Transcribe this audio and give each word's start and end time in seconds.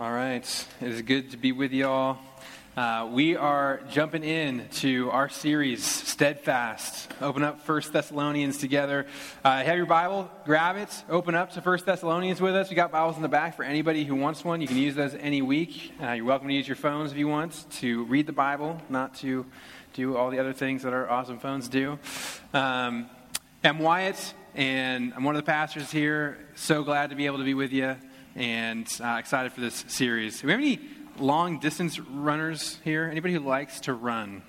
All 0.00 0.12
right. 0.12 0.66
It 0.80 0.88
is 0.92 1.02
good 1.02 1.32
to 1.32 1.36
be 1.36 1.50
with 1.50 1.72
y'all. 1.72 2.18
Uh, 2.76 3.08
we 3.10 3.34
are 3.34 3.80
jumping 3.90 4.22
in 4.22 4.68
to 4.74 5.10
our 5.10 5.28
series, 5.28 5.84
Steadfast. 5.84 7.10
Open 7.20 7.42
up 7.42 7.62
First 7.62 7.92
Thessalonians 7.92 8.58
together. 8.58 9.08
Uh, 9.44 9.64
have 9.64 9.76
your 9.76 9.86
Bible, 9.86 10.30
grab 10.44 10.76
it, 10.76 11.02
open 11.08 11.34
up 11.34 11.50
to 11.54 11.60
First 11.60 11.84
Thessalonians 11.84 12.40
with 12.40 12.54
us. 12.54 12.70
We 12.70 12.76
got 12.76 12.92
Bibles 12.92 13.16
in 13.16 13.22
the 13.22 13.28
back 13.28 13.56
for 13.56 13.64
anybody 13.64 14.04
who 14.04 14.14
wants 14.14 14.44
one. 14.44 14.60
You 14.60 14.68
can 14.68 14.76
use 14.76 14.94
those 14.94 15.16
any 15.16 15.42
week. 15.42 15.92
Uh, 16.00 16.12
you're 16.12 16.24
welcome 16.24 16.46
to 16.46 16.54
use 16.54 16.68
your 16.68 16.76
phones 16.76 17.10
if 17.10 17.18
you 17.18 17.26
want 17.26 17.66
to 17.80 18.04
read 18.04 18.28
the 18.28 18.32
Bible, 18.32 18.80
not 18.88 19.16
to 19.16 19.46
do 19.94 20.16
all 20.16 20.30
the 20.30 20.38
other 20.38 20.52
things 20.52 20.84
that 20.84 20.92
our 20.92 21.10
awesome 21.10 21.40
phones 21.40 21.66
do. 21.66 21.98
Um, 22.54 23.10
I'm 23.64 23.80
Wyatt, 23.80 24.32
and 24.54 25.12
I'm 25.16 25.24
one 25.24 25.34
of 25.34 25.44
the 25.44 25.50
pastors 25.50 25.90
here. 25.90 26.38
So 26.54 26.84
glad 26.84 27.10
to 27.10 27.16
be 27.16 27.26
able 27.26 27.38
to 27.38 27.44
be 27.44 27.54
with 27.54 27.72
you 27.72 27.96
and 28.38 28.86
uh, 29.02 29.16
excited 29.18 29.52
for 29.52 29.60
this 29.60 29.84
series. 29.88 30.40
Do 30.40 30.46
we 30.46 30.52
have 30.52 30.60
any 30.60 30.80
long 31.18 31.58
distance 31.58 31.98
runners 31.98 32.78
here? 32.84 33.08
Anybody 33.10 33.34
who 33.34 33.40
likes 33.40 33.80
to 33.80 33.92
run? 33.92 34.42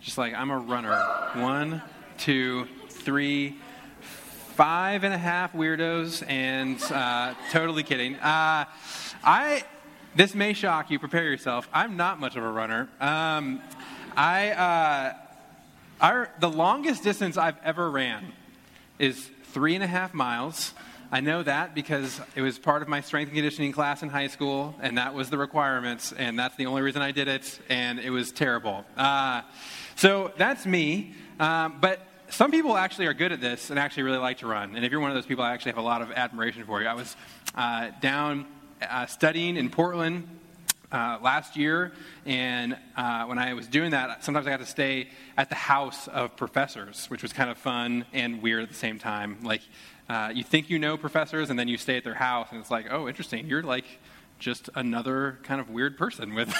Just 0.00 0.16
like 0.16 0.34
I'm 0.34 0.50
a 0.50 0.58
runner. 0.58 0.96
One, 1.34 1.82
two, 2.16 2.66
three, 2.88 3.56
five 4.00 5.04
and 5.04 5.12
a 5.12 5.18
half 5.18 5.52
weirdos, 5.52 6.24
and 6.26 6.82
uh, 6.90 7.34
totally 7.50 7.82
kidding. 7.82 8.14
Uh, 8.16 8.64
I 9.22 9.64
this 10.16 10.34
may 10.34 10.54
shock 10.54 10.90
you. 10.90 10.98
Prepare 10.98 11.24
yourself. 11.24 11.68
I'm 11.72 11.98
not 11.98 12.18
much 12.18 12.34
of 12.34 12.42
a 12.42 12.50
runner. 12.50 12.88
Um, 12.98 13.60
I, 14.16 15.14
uh, 16.00 16.26
the 16.40 16.48
longest 16.48 17.04
distance 17.04 17.36
I've 17.36 17.58
ever 17.62 17.90
ran 17.90 18.32
is 18.98 19.30
three 19.52 19.74
and 19.74 19.84
a 19.84 19.86
half 19.86 20.14
miles. 20.14 20.72
I 21.10 21.20
know 21.20 21.42
that 21.42 21.74
because 21.74 22.20
it 22.34 22.42
was 22.42 22.58
part 22.58 22.82
of 22.82 22.88
my 22.88 23.00
strength 23.00 23.28
and 23.28 23.34
conditioning 23.34 23.72
class 23.72 24.02
in 24.02 24.10
high 24.10 24.26
school, 24.26 24.74
and 24.78 24.98
that 24.98 25.14
was 25.14 25.30
the 25.30 25.38
requirements, 25.38 26.12
and 26.12 26.38
that's 26.38 26.54
the 26.56 26.66
only 26.66 26.82
reason 26.82 27.00
I 27.00 27.12
did 27.12 27.28
it, 27.28 27.58
and 27.70 27.98
it 27.98 28.10
was 28.10 28.30
terrible. 28.30 28.84
Uh, 28.94 29.40
so 29.96 30.32
that's 30.36 30.66
me. 30.66 31.14
Um, 31.40 31.78
but 31.80 32.06
some 32.28 32.50
people 32.50 32.76
actually 32.76 33.06
are 33.06 33.14
good 33.14 33.32
at 33.32 33.40
this 33.40 33.70
and 33.70 33.78
actually 33.78 34.02
really 34.02 34.18
like 34.18 34.38
to 34.38 34.46
run. 34.46 34.76
And 34.76 34.84
if 34.84 34.92
you're 34.92 35.00
one 35.00 35.10
of 35.10 35.14
those 35.14 35.24
people, 35.24 35.42
I 35.44 35.54
actually 35.54 35.72
have 35.72 35.78
a 35.78 35.82
lot 35.82 36.02
of 36.02 36.12
admiration 36.12 36.64
for 36.66 36.82
you. 36.82 36.86
I 36.86 36.92
was 36.92 37.16
uh, 37.54 37.90
down 38.02 38.46
uh, 38.82 39.06
studying 39.06 39.56
in 39.56 39.70
Portland 39.70 40.28
uh, 40.92 41.18
last 41.22 41.56
year, 41.56 41.92
and 42.26 42.76
uh, 42.98 43.24
when 43.24 43.38
I 43.38 43.54
was 43.54 43.66
doing 43.66 43.92
that, 43.92 44.24
sometimes 44.24 44.46
I 44.46 44.50
got 44.50 44.60
to 44.60 44.66
stay 44.66 45.08
at 45.38 45.48
the 45.48 45.54
house 45.54 46.06
of 46.08 46.36
professors, 46.36 47.06
which 47.06 47.22
was 47.22 47.32
kind 47.32 47.48
of 47.48 47.56
fun 47.56 48.04
and 48.12 48.42
weird 48.42 48.62
at 48.62 48.68
the 48.68 48.74
same 48.74 48.98
time. 48.98 49.38
Like, 49.42 49.62
uh, 50.08 50.30
you 50.34 50.42
think 50.42 50.70
you 50.70 50.78
know 50.78 50.96
professors, 50.96 51.50
and 51.50 51.58
then 51.58 51.68
you 51.68 51.76
stay 51.76 51.96
at 51.96 52.04
their 52.04 52.14
house, 52.14 52.48
and 52.50 52.60
it's 52.60 52.70
like, 52.70 52.86
oh, 52.90 53.08
interesting. 53.08 53.46
You're 53.46 53.62
like 53.62 53.84
just 54.38 54.70
another 54.74 55.38
kind 55.42 55.60
of 55.60 55.68
weird 55.68 55.98
person 55.98 56.34
with 56.34 56.54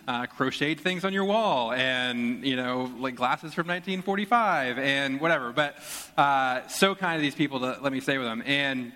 uh, 0.08 0.26
crocheted 0.26 0.80
things 0.80 1.04
on 1.04 1.12
your 1.12 1.24
wall 1.24 1.72
and 1.72 2.44
you 2.44 2.56
know 2.56 2.90
like 2.98 3.14
glasses 3.14 3.54
from 3.54 3.68
1945 3.68 4.78
and 4.78 5.20
whatever 5.20 5.52
but 5.52 5.76
uh, 6.16 6.66
so 6.66 6.94
kind 6.96 7.14
of 7.14 7.22
these 7.22 7.36
people 7.36 7.60
to 7.60 7.78
let 7.80 7.92
me 7.92 8.00
stay 8.00 8.18
with 8.18 8.26
them 8.26 8.42
and 8.44 8.92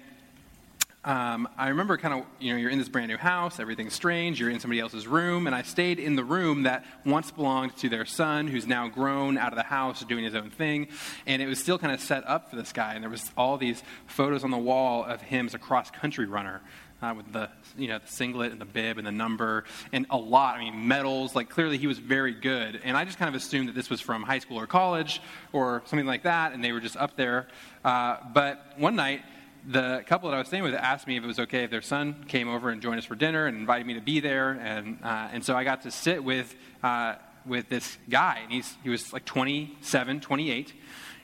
um, 1.06 1.48
I 1.56 1.68
remember 1.68 1.96
kind 1.98 2.14
of, 2.14 2.26
you 2.40 2.52
know, 2.52 2.58
you're 2.58 2.70
in 2.70 2.80
this 2.80 2.88
brand 2.88 3.08
new 3.08 3.16
house, 3.16 3.60
everything's 3.60 3.94
strange, 3.94 4.40
you're 4.40 4.50
in 4.50 4.58
somebody 4.58 4.80
else's 4.80 5.06
room, 5.06 5.46
and 5.46 5.54
I 5.54 5.62
stayed 5.62 6.00
in 6.00 6.16
the 6.16 6.24
room 6.24 6.64
that 6.64 6.84
once 7.04 7.30
belonged 7.30 7.76
to 7.76 7.88
their 7.88 8.04
son, 8.04 8.48
who's 8.48 8.66
now 8.66 8.88
grown 8.88 9.38
out 9.38 9.52
of 9.52 9.56
the 9.56 9.62
house, 9.62 10.02
doing 10.02 10.24
his 10.24 10.34
own 10.34 10.50
thing, 10.50 10.88
and 11.24 11.40
it 11.40 11.46
was 11.46 11.60
still 11.60 11.78
kind 11.78 11.94
of 11.94 12.00
set 12.00 12.28
up 12.28 12.50
for 12.50 12.56
this 12.56 12.72
guy, 12.72 12.94
and 12.94 13.04
there 13.04 13.10
was 13.10 13.30
all 13.36 13.56
these 13.56 13.84
photos 14.08 14.42
on 14.42 14.50
the 14.50 14.58
wall 14.58 15.04
of 15.04 15.22
him 15.22 15.46
as 15.46 15.54
a 15.54 15.58
cross-country 15.58 16.26
runner. 16.26 16.60
Uh, 17.02 17.12
with 17.14 17.30
the 17.30 17.50
you 17.76 17.88
know 17.88 17.98
the 17.98 18.06
singlet 18.06 18.52
and 18.52 18.60
the 18.60 18.64
bib 18.64 18.96
and 18.96 19.06
the 19.06 19.12
number 19.12 19.64
and 19.92 20.06
a 20.08 20.16
lot 20.16 20.56
I 20.56 20.60
mean 20.60 20.88
medals 20.88 21.36
like 21.36 21.50
clearly 21.50 21.76
he 21.76 21.86
was 21.86 21.98
very 21.98 22.32
good 22.32 22.80
and 22.82 22.96
I 22.96 23.04
just 23.04 23.18
kind 23.18 23.28
of 23.28 23.34
assumed 23.34 23.68
that 23.68 23.74
this 23.74 23.90
was 23.90 24.00
from 24.00 24.22
high 24.22 24.38
school 24.38 24.58
or 24.58 24.66
college 24.66 25.20
or 25.52 25.82
something 25.84 26.06
like 26.06 26.22
that 26.22 26.54
and 26.54 26.64
they 26.64 26.72
were 26.72 26.80
just 26.80 26.96
up 26.96 27.14
there 27.14 27.48
uh, 27.84 28.16
but 28.32 28.72
one 28.78 28.96
night 28.96 29.20
the 29.66 30.04
couple 30.06 30.30
that 30.30 30.36
I 30.36 30.38
was 30.38 30.48
staying 30.48 30.62
with 30.62 30.74
asked 30.74 31.06
me 31.06 31.16
if 31.16 31.24
it 31.24 31.26
was 31.26 31.40
okay 31.40 31.64
if 31.64 31.70
their 31.70 31.82
son 31.82 32.24
came 32.28 32.48
over 32.48 32.70
and 32.70 32.80
joined 32.80 32.98
us 32.98 33.04
for 33.04 33.16
dinner 33.16 33.46
and 33.46 33.56
invited 33.56 33.86
me 33.86 33.94
to 33.94 34.00
be 34.00 34.20
there. 34.20 34.52
And, 34.52 34.98
uh, 35.02 35.28
and 35.32 35.44
so 35.44 35.56
I 35.56 35.64
got 35.64 35.82
to 35.82 35.90
sit 35.90 36.22
with, 36.22 36.54
uh, 36.82 37.16
with 37.44 37.68
this 37.68 37.98
guy. 38.08 38.40
And 38.42 38.52
he's, 38.52 38.76
he 38.82 38.90
was 38.90 39.12
like 39.12 39.24
27, 39.24 40.20
28. 40.20 40.72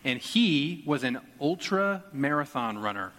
And 0.05 0.19
he 0.19 0.83
was 0.87 1.05
an 1.05 1.21
ultra 1.41 2.03
marathon 2.13 2.79
runner. 2.79 3.13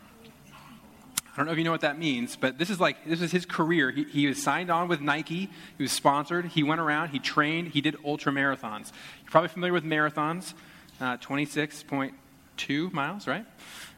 I 1.34 1.38
don't 1.38 1.48
know 1.48 1.54
if 1.54 1.58
you 1.58 1.64
know 1.64 1.72
what 1.72 1.82
that 1.82 1.98
means, 1.98 2.36
but 2.36 2.60
this 2.60 2.70
is 2.70 2.80
like 2.80 3.06
this 3.08 3.20
is 3.20 3.32
his 3.32 3.44
career. 3.44 3.90
He, 3.90 4.04
he 4.04 4.28
was 4.28 4.44
signed 4.44 4.70
on 4.70 4.88
with 4.88 5.02
Nike. 5.02 5.50
He 5.78 5.84
was 5.84 5.92
sponsored. 5.92 6.46
He 6.46 6.62
went 6.62 6.80
around. 6.80 7.10
He 7.10 7.18
trained. 7.18 7.70
He 7.70 7.82
did 7.82 7.96
ultra 8.06 8.32
marathons. 8.32 8.92
You're 9.24 9.32
probably 9.32 9.48
familiar 9.48 9.74
with 9.74 9.84
marathons, 9.84 10.54
uh, 11.02 11.18
26.2 11.18 12.94
miles, 12.94 13.26
right? 13.26 13.48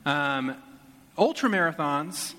Um, 0.06 0.56
Ultra 1.18 1.50
marathons 1.50 2.34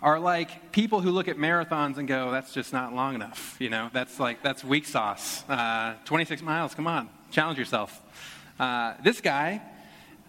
are 0.00 0.20
like 0.20 0.70
people 0.70 1.00
who 1.00 1.10
look 1.10 1.26
at 1.26 1.36
marathons 1.36 1.96
and 1.98 2.06
go, 2.06 2.30
that's 2.30 2.52
just 2.52 2.72
not 2.72 2.94
long 2.94 3.16
enough. 3.16 3.56
You 3.58 3.70
know, 3.70 3.90
that's 3.92 4.20
like, 4.20 4.42
that's 4.42 4.62
weak 4.62 4.86
sauce. 4.86 5.42
Uh, 5.48 5.94
26 6.04 6.42
miles, 6.42 6.74
come 6.74 6.86
on, 6.86 7.08
challenge 7.32 7.58
yourself. 7.58 8.00
Uh, 8.60 8.94
this 9.02 9.20
guy, 9.20 9.60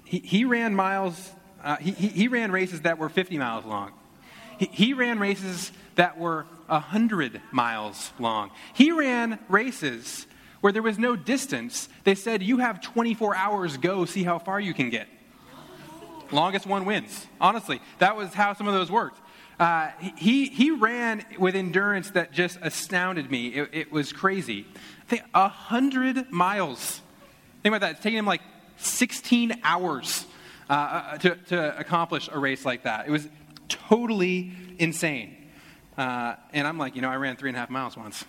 he, 0.05 0.19
he 0.19 0.45
ran 0.45 0.73
miles, 0.73 1.31
uh, 1.63 1.75
he, 1.77 1.91
he, 1.91 2.27
ran 2.27 2.51
races 2.51 2.81
that 2.81 2.97
were 2.97 3.09
50 3.09 3.37
miles 3.37 3.65
long. 3.65 3.91
He, 4.57 4.65
he 4.65 4.93
ran 4.93 5.19
races 5.19 5.71
that 5.95 6.17
were 6.17 6.47
100 6.67 7.41
miles 7.51 8.11
long. 8.17 8.49
He 8.73 8.91
ran 8.91 9.37
races 9.49 10.25
where 10.61 10.73
there 10.73 10.81
was 10.81 10.97
no 10.97 11.15
distance. 11.15 11.89
They 12.03 12.15
said, 12.15 12.41
you 12.41 12.57
have 12.57 12.81
24 12.81 13.35
hours, 13.35 13.77
go 13.77 14.05
see 14.05 14.23
how 14.23 14.39
far 14.39 14.59
you 14.59 14.73
can 14.73 14.89
get. 14.89 15.07
Longest 16.31 16.65
one 16.65 16.85
wins. 16.85 17.25
Honestly, 17.39 17.81
that 17.99 18.15
was 18.15 18.33
how 18.33 18.53
some 18.53 18.67
of 18.67 18.73
those 18.73 18.91
worked. 18.91 19.19
Uh, 19.59 19.89
he, 20.17 20.45
he 20.45 20.71
ran 20.71 21.25
with 21.39 21.55
endurance 21.55 22.11
that 22.11 22.31
just 22.31 22.59
astounded 22.61 23.31
me. 23.31 23.47
It, 23.47 23.69
it 23.73 23.91
was 23.91 24.13
crazy. 24.13 24.67
I 24.75 25.09
think 25.09 25.23
100 25.31 26.31
miles. 26.31 27.01
Think 27.63 27.73
about 27.73 27.81
that. 27.81 27.91
It's 27.93 28.03
taking 28.03 28.19
him 28.19 28.25
like 28.25 28.41
16 28.77 29.59
hours 29.63 30.25
uh, 30.69 30.73
uh, 30.73 31.17
to, 31.17 31.35
to 31.35 31.79
accomplish 31.79 32.29
a 32.31 32.37
race 32.37 32.65
like 32.65 32.83
that. 32.83 33.07
It 33.07 33.11
was 33.11 33.27
totally 33.67 34.51
insane. 34.77 35.35
Uh, 35.97 36.35
and 36.53 36.67
I'm 36.67 36.77
like, 36.77 36.95
you 36.95 37.01
know, 37.01 37.09
I 37.09 37.15
ran 37.15 37.35
three 37.35 37.49
and 37.49 37.57
a 37.57 37.59
half 37.59 37.69
miles 37.71 37.97
once. 37.97 38.23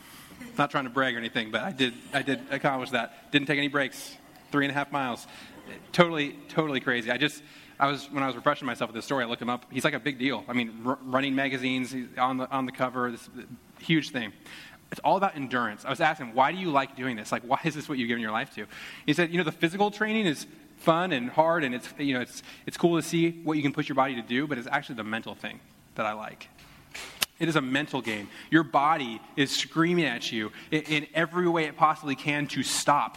Not 0.57 0.71
trying 0.71 0.85
to 0.85 0.91
brag 0.91 1.15
or 1.15 1.19
anything, 1.19 1.51
but 1.51 1.63
I 1.63 1.73
did, 1.73 1.95
I 2.13 2.23
did 2.23 2.41
accomplish 2.51 2.91
that. 2.91 3.31
Didn't 3.33 3.49
take 3.49 3.59
any 3.59 3.69
breaks. 3.69 4.17
Three 4.51 4.65
and 4.65 4.71
a 4.71 4.75
half 4.75 4.91
miles. 4.91 5.27
Totally, 5.93 6.37
totally 6.49 6.81
crazy. 6.81 7.11
I 7.11 7.19
just, 7.19 7.43
I 7.81 7.87
was 7.87 8.11
when 8.11 8.23
I 8.23 8.27
was 8.27 8.37
refreshing 8.37 8.67
myself 8.67 8.89
with 8.91 8.97
this 8.97 9.05
story, 9.05 9.25
I 9.25 9.29
looked 9.29 9.43
him 9.43 9.51
up. 9.51 9.67
He's 9.71 9.85
like 9.85 9.95
a 9.95 10.01
big 10.01 10.19
deal. 10.19 10.45
I 10.49 10.53
mean, 10.53 10.83
r- 10.85 10.99
running 11.03 11.35
magazines 11.35 11.95
on 12.17 12.39
the 12.39 12.51
on 12.51 12.67
the 12.67 12.73
cover, 12.73 13.11
this 13.11 13.29
huge 13.79 14.11
thing. 14.11 14.33
It's 14.91 15.01
all 15.05 15.17
about 15.17 15.37
endurance. 15.37 15.85
I 15.85 15.91
was 15.91 16.01
asking, 16.01 16.35
why 16.35 16.51
do 16.51 16.59
you 16.59 16.71
like 16.71 16.97
doing 16.97 17.17
this? 17.17 17.31
Like, 17.31 17.43
why 17.43 17.61
is 17.65 17.75
this 17.75 17.89
what 17.89 17.99
you've 17.99 18.09
given 18.09 18.23
your 18.23 18.33
life 18.33 18.55
to? 18.55 18.67
He 19.05 19.13
said, 19.13 19.31
you 19.31 19.37
know, 19.39 19.45
the 19.45 19.53
physical 19.53 19.91
training 19.91 20.27
is 20.27 20.47
fun 20.79 21.13
and 21.13 21.29
hard, 21.29 21.63
and 21.63 21.75
it's 21.75 21.89
you 21.99 22.15
know, 22.15 22.21
it's 22.21 22.43
it's 22.67 22.77
cool 22.77 23.01
to 23.01 23.07
see 23.07 23.31
what 23.45 23.57
you 23.57 23.63
can 23.63 23.73
push 23.73 23.89
your 23.89 23.97
body 23.97 24.15
to 24.17 24.23
do, 24.23 24.47
but 24.47 24.59
it's 24.59 24.69
actually 24.69 24.97
the 24.97 25.05
mental 25.05 25.35
thing 25.35 25.61
that 25.95 26.07
I 26.07 26.13
like. 26.13 26.49
It 27.39 27.49
is 27.49 27.57
a 27.57 27.61
mental 27.61 28.01
game. 28.01 28.29
Your 28.51 28.65
body 28.65 29.21
is 29.37 29.55
screaming 29.55 30.07
at 30.07 30.33
you 30.33 30.51
in, 30.73 30.83
in 30.83 31.07
every 31.15 31.49
way 31.49 31.65
it 31.65 31.77
possibly 31.77 32.17
can 32.17 32.49
to 32.49 32.63
stop. 32.65 33.17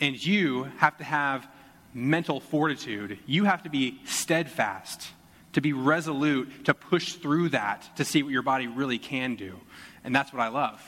And 0.00 0.24
you 0.24 0.64
have 0.78 0.96
to 0.98 1.04
have 1.04 1.46
mental 1.94 2.40
fortitude. 2.40 3.18
You 3.26 3.44
have 3.44 3.62
to 3.64 3.70
be 3.70 4.00
steadfast, 4.04 5.08
to 5.52 5.60
be 5.60 5.72
resolute, 5.72 6.64
to 6.66 6.74
push 6.74 7.14
through 7.14 7.50
that, 7.50 7.96
to 7.96 8.04
see 8.04 8.22
what 8.22 8.32
your 8.32 8.42
body 8.42 8.66
really 8.66 8.98
can 8.98 9.36
do. 9.36 9.58
And 10.04 10.14
that's 10.14 10.32
what 10.32 10.40
I 10.40 10.48
love. 10.48 10.82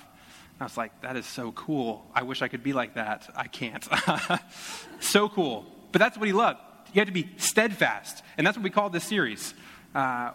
I 0.60 0.64
was 0.64 0.76
like, 0.76 1.02
that 1.02 1.16
is 1.16 1.26
so 1.26 1.52
cool. 1.52 2.06
I 2.14 2.22
wish 2.22 2.40
I 2.40 2.48
could 2.48 2.62
be 2.62 2.72
like 2.72 2.94
that. 2.94 3.28
I 3.36 3.48
can't. 3.48 3.86
so 5.00 5.28
cool. 5.28 5.66
But 5.92 5.98
that's 5.98 6.16
what 6.16 6.26
he 6.26 6.32
loved. 6.32 6.60
You 6.92 7.00
have 7.00 7.08
to 7.08 7.12
be 7.12 7.28
steadfast. 7.36 8.22
And 8.38 8.46
that's 8.46 8.56
what 8.56 8.64
we 8.64 8.70
call 8.70 8.88
this 8.88 9.04
series. 9.04 9.52
Uh, 9.94 10.30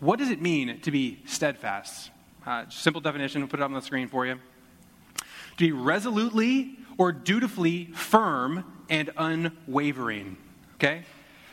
what 0.00 0.18
does 0.18 0.30
it 0.30 0.42
mean 0.42 0.80
to 0.80 0.90
be 0.90 1.20
steadfast? 1.24 2.10
Uh, 2.44 2.64
simple 2.68 3.00
definition, 3.00 3.40
we'll 3.40 3.48
put 3.48 3.60
it 3.60 3.62
up 3.62 3.70
on 3.70 3.74
the 3.74 3.82
screen 3.82 4.08
for 4.08 4.26
you. 4.26 4.34
To 4.34 5.20
be 5.56 5.72
resolutely 5.72 6.78
or 6.98 7.12
dutifully 7.12 7.86
firm 7.94 8.64
and 8.90 9.10
unwavering. 9.16 10.36
Okay? 10.74 11.04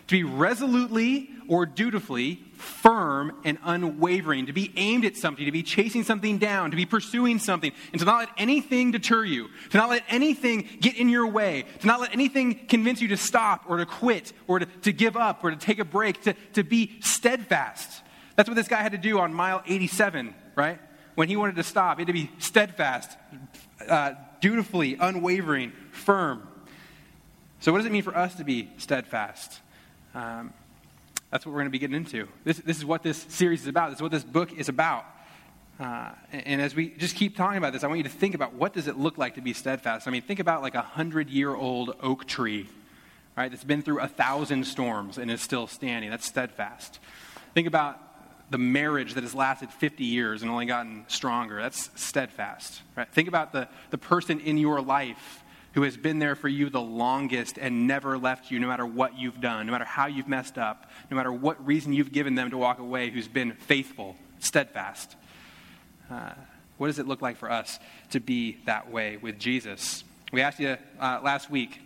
To 0.07 0.11
be 0.11 0.23
resolutely 0.23 1.29
or 1.47 1.65
dutifully 1.65 2.43
firm 2.57 3.33
and 3.43 3.57
unwavering, 3.63 4.47
to 4.47 4.53
be 4.53 4.71
aimed 4.75 5.05
at 5.05 5.15
something, 5.15 5.45
to 5.45 5.51
be 5.51 5.63
chasing 5.63 6.03
something 6.03 6.37
down, 6.37 6.71
to 6.71 6.77
be 6.77 6.85
pursuing 6.85 7.39
something, 7.39 7.71
and 7.91 7.99
to 7.99 8.05
not 8.05 8.19
let 8.19 8.29
anything 8.37 8.91
deter 8.91 9.23
you, 9.23 9.47
to 9.69 9.77
not 9.77 9.89
let 9.89 10.03
anything 10.09 10.67
get 10.79 10.95
in 10.97 11.09
your 11.09 11.27
way, 11.27 11.65
to 11.79 11.87
not 11.87 11.99
let 11.99 12.13
anything 12.13 12.67
convince 12.67 13.01
you 13.01 13.07
to 13.09 13.17
stop 13.17 13.65
or 13.67 13.77
to 13.77 13.85
quit 13.85 14.33
or 14.47 14.59
to, 14.59 14.65
to 14.65 14.91
give 14.91 15.15
up 15.15 15.43
or 15.43 15.51
to 15.51 15.57
take 15.57 15.79
a 15.79 15.85
break, 15.85 16.21
to, 16.23 16.33
to 16.53 16.63
be 16.63 16.97
steadfast. 17.01 18.01
That's 18.35 18.49
what 18.49 18.55
this 18.55 18.67
guy 18.67 18.81
had 18.81 18.91
to 18.91 18.97
do 18.97 19.19
on 19.19 19.33
mile 19.33 19.63
87, 19.65 20.35
right? 20.55 20.79
When 21.15 21.29
he 21.29 21.35
wanted 21.35 21.55
to 21.55 21.63
stop, 21.63 21.97
he 21.97 22.01
had 22.01 22.07
to 22.07 22.13
be 22.13 22.29
steadfast, 22.39 23.17
uh, 23.87 24.13
dutifully, 24.45 24.95
unwavering, 24.99 25.71
firm. 25.91 26.47
So, 27.61 27.71
what 27.71 27.79
does 27.79 27.87
it 27.87 27.91
mean 27.91 28.03
for 28.03 28.15
us 28.15 28.35
to 28.35 28.43
be 28.43 28.69
steadfast? 28.77 29.59
Um, 30.13 30.53
that's 31.31 31.47
what 31.47 31.51
we're 31.51 31.61
going 31.61 31.65
to 31.65 31.71
be 31.71 31.79
getting 31.79 31.95
into. 31.95 32.27
This, 32.43 32.59
this 32.59 32.77
is 32.77 32.85
what 32.85 33.01
this 33.01 33.25
series 33.27 33.63
is 33.63 33.67
about. 33.67 33.89
This 33.89 33.97
is 33.97 34.01
what 34.03 34.11
this 34.11 34.23
book 34.23 34.53
is 34.53 34.69
about. 34.69 35.03
Uh, 35.79 36.11
and 36.31 36.61
as 36.61 36.75
we 36.75 36.89
just 36.89 37.15
keep 37.15 37.35
talking 37.35 37.57
about 37.57 37.73
this, 37.73 37.83
I 37.83 37.87
want 37.87 37.97
you 37.97 38.03
to 38.03 38.09
think 38.11 38.35
about 38.35 38.53
what 38.53 38.71
does 38.71 38.85
it 38.87 38.99
look 38.99 39.17
like 39.17 39.33
to 39.33 39.41
be 39.41 39.51
steadfast. 39.51 40.07
I 40.07 40.11
mean, 40.11 40.21
think 40.21 40.39
about 40.39 40.61
like 40.61 40.75
a 40.75 40.83
hundred-year-old 40.83 41.95
oak 42.03 42.27
tree, 42.27 42.69
right? 43.35 43.49
That's 43.49 43.63
been 43.63 43.81
through 43.81 44.01
a 44.01 44.07
thousand 44.07 44.65
storms 44.65 45.17
and 45.17 45.31
is 45.31 45.41
still 45.41 45.65
standing. 45.65 46.11
That's 46.11 46.27
steadfast. 46.27 46.99
Think 47.55 47.67
about 47.67 47.99
the 48.49 48.57
marriage 48.57 49.15
that 49.15 49.23
has 49.23 49.33
lasted 49.33 49.71
50 49.71 50.03
years 50.03 50.41
and 50.41 50.51
only 50.51 50.65
gotten 50.65 51.05
stronger. 51.07 51.61
That's 51.61 51.89
steadfast, 51.95 52.81
right? 52.95 53.07
Think 53.11 53.27
about 53.27 53.53
the, 53.53 53.67
the 53.89 53.97
person 53.97 54.39
in 54.39 54.57
your 54.57 54.81
life 54.81 55.43
who 55.73 55.81
has 55.81 55.97
been 55.97 56.19
there 56.19 56.35
for 56.35 56.47
you 56.47 56.69
the 56.69 56.81
longest 56.81 57.57
and 57.57 57.85
never 57.85 58.17
left 58.17 58.49
you, 58.49 58.59
no 58.59 58.67
matter 58.67 58.85
what 58.85 59.17
you've 59.17 59.41
done, 59.41 59.65
no 59.65 59.71
matter 59.71 59.83
how 59.83 60.05
you've 60.05 60.27
messed 60.27 60.57
up, 60.57 60.89
no 61.11 61.17
matter 61.17 61.31
what 61.31 61.65
reason 61.65 61.91
you've 61.91 62.13
given 62.13 62.35
them 62.35 62.49
to 62.49 62.57
walk 62.57 62.79
away, 62.79 63.09
who's 63.09 63.27
been 63.27 63.51
faithful, 63.53 64.15
steadfast. 64.39 65.15
Uh, 66.09 66.31
what 66.77 66.87
does 66.87 66.99
it 66.99 67.07
look 67.07 67.21
like 67.21 67.37
for 67.37 67.51
us 67.51 67.79
to 68.11 68.19
be 68.19 68.57
that 68.65 68.91
way 68.91 69.17
with 69.17 69.37
Jesus? 69.37 70.03
We 70.31 70.41
asked 70.41 70.59
you 70.59 70.77
uh, 70.99 71.19
last 71.23 71.49
week 71.49 71.79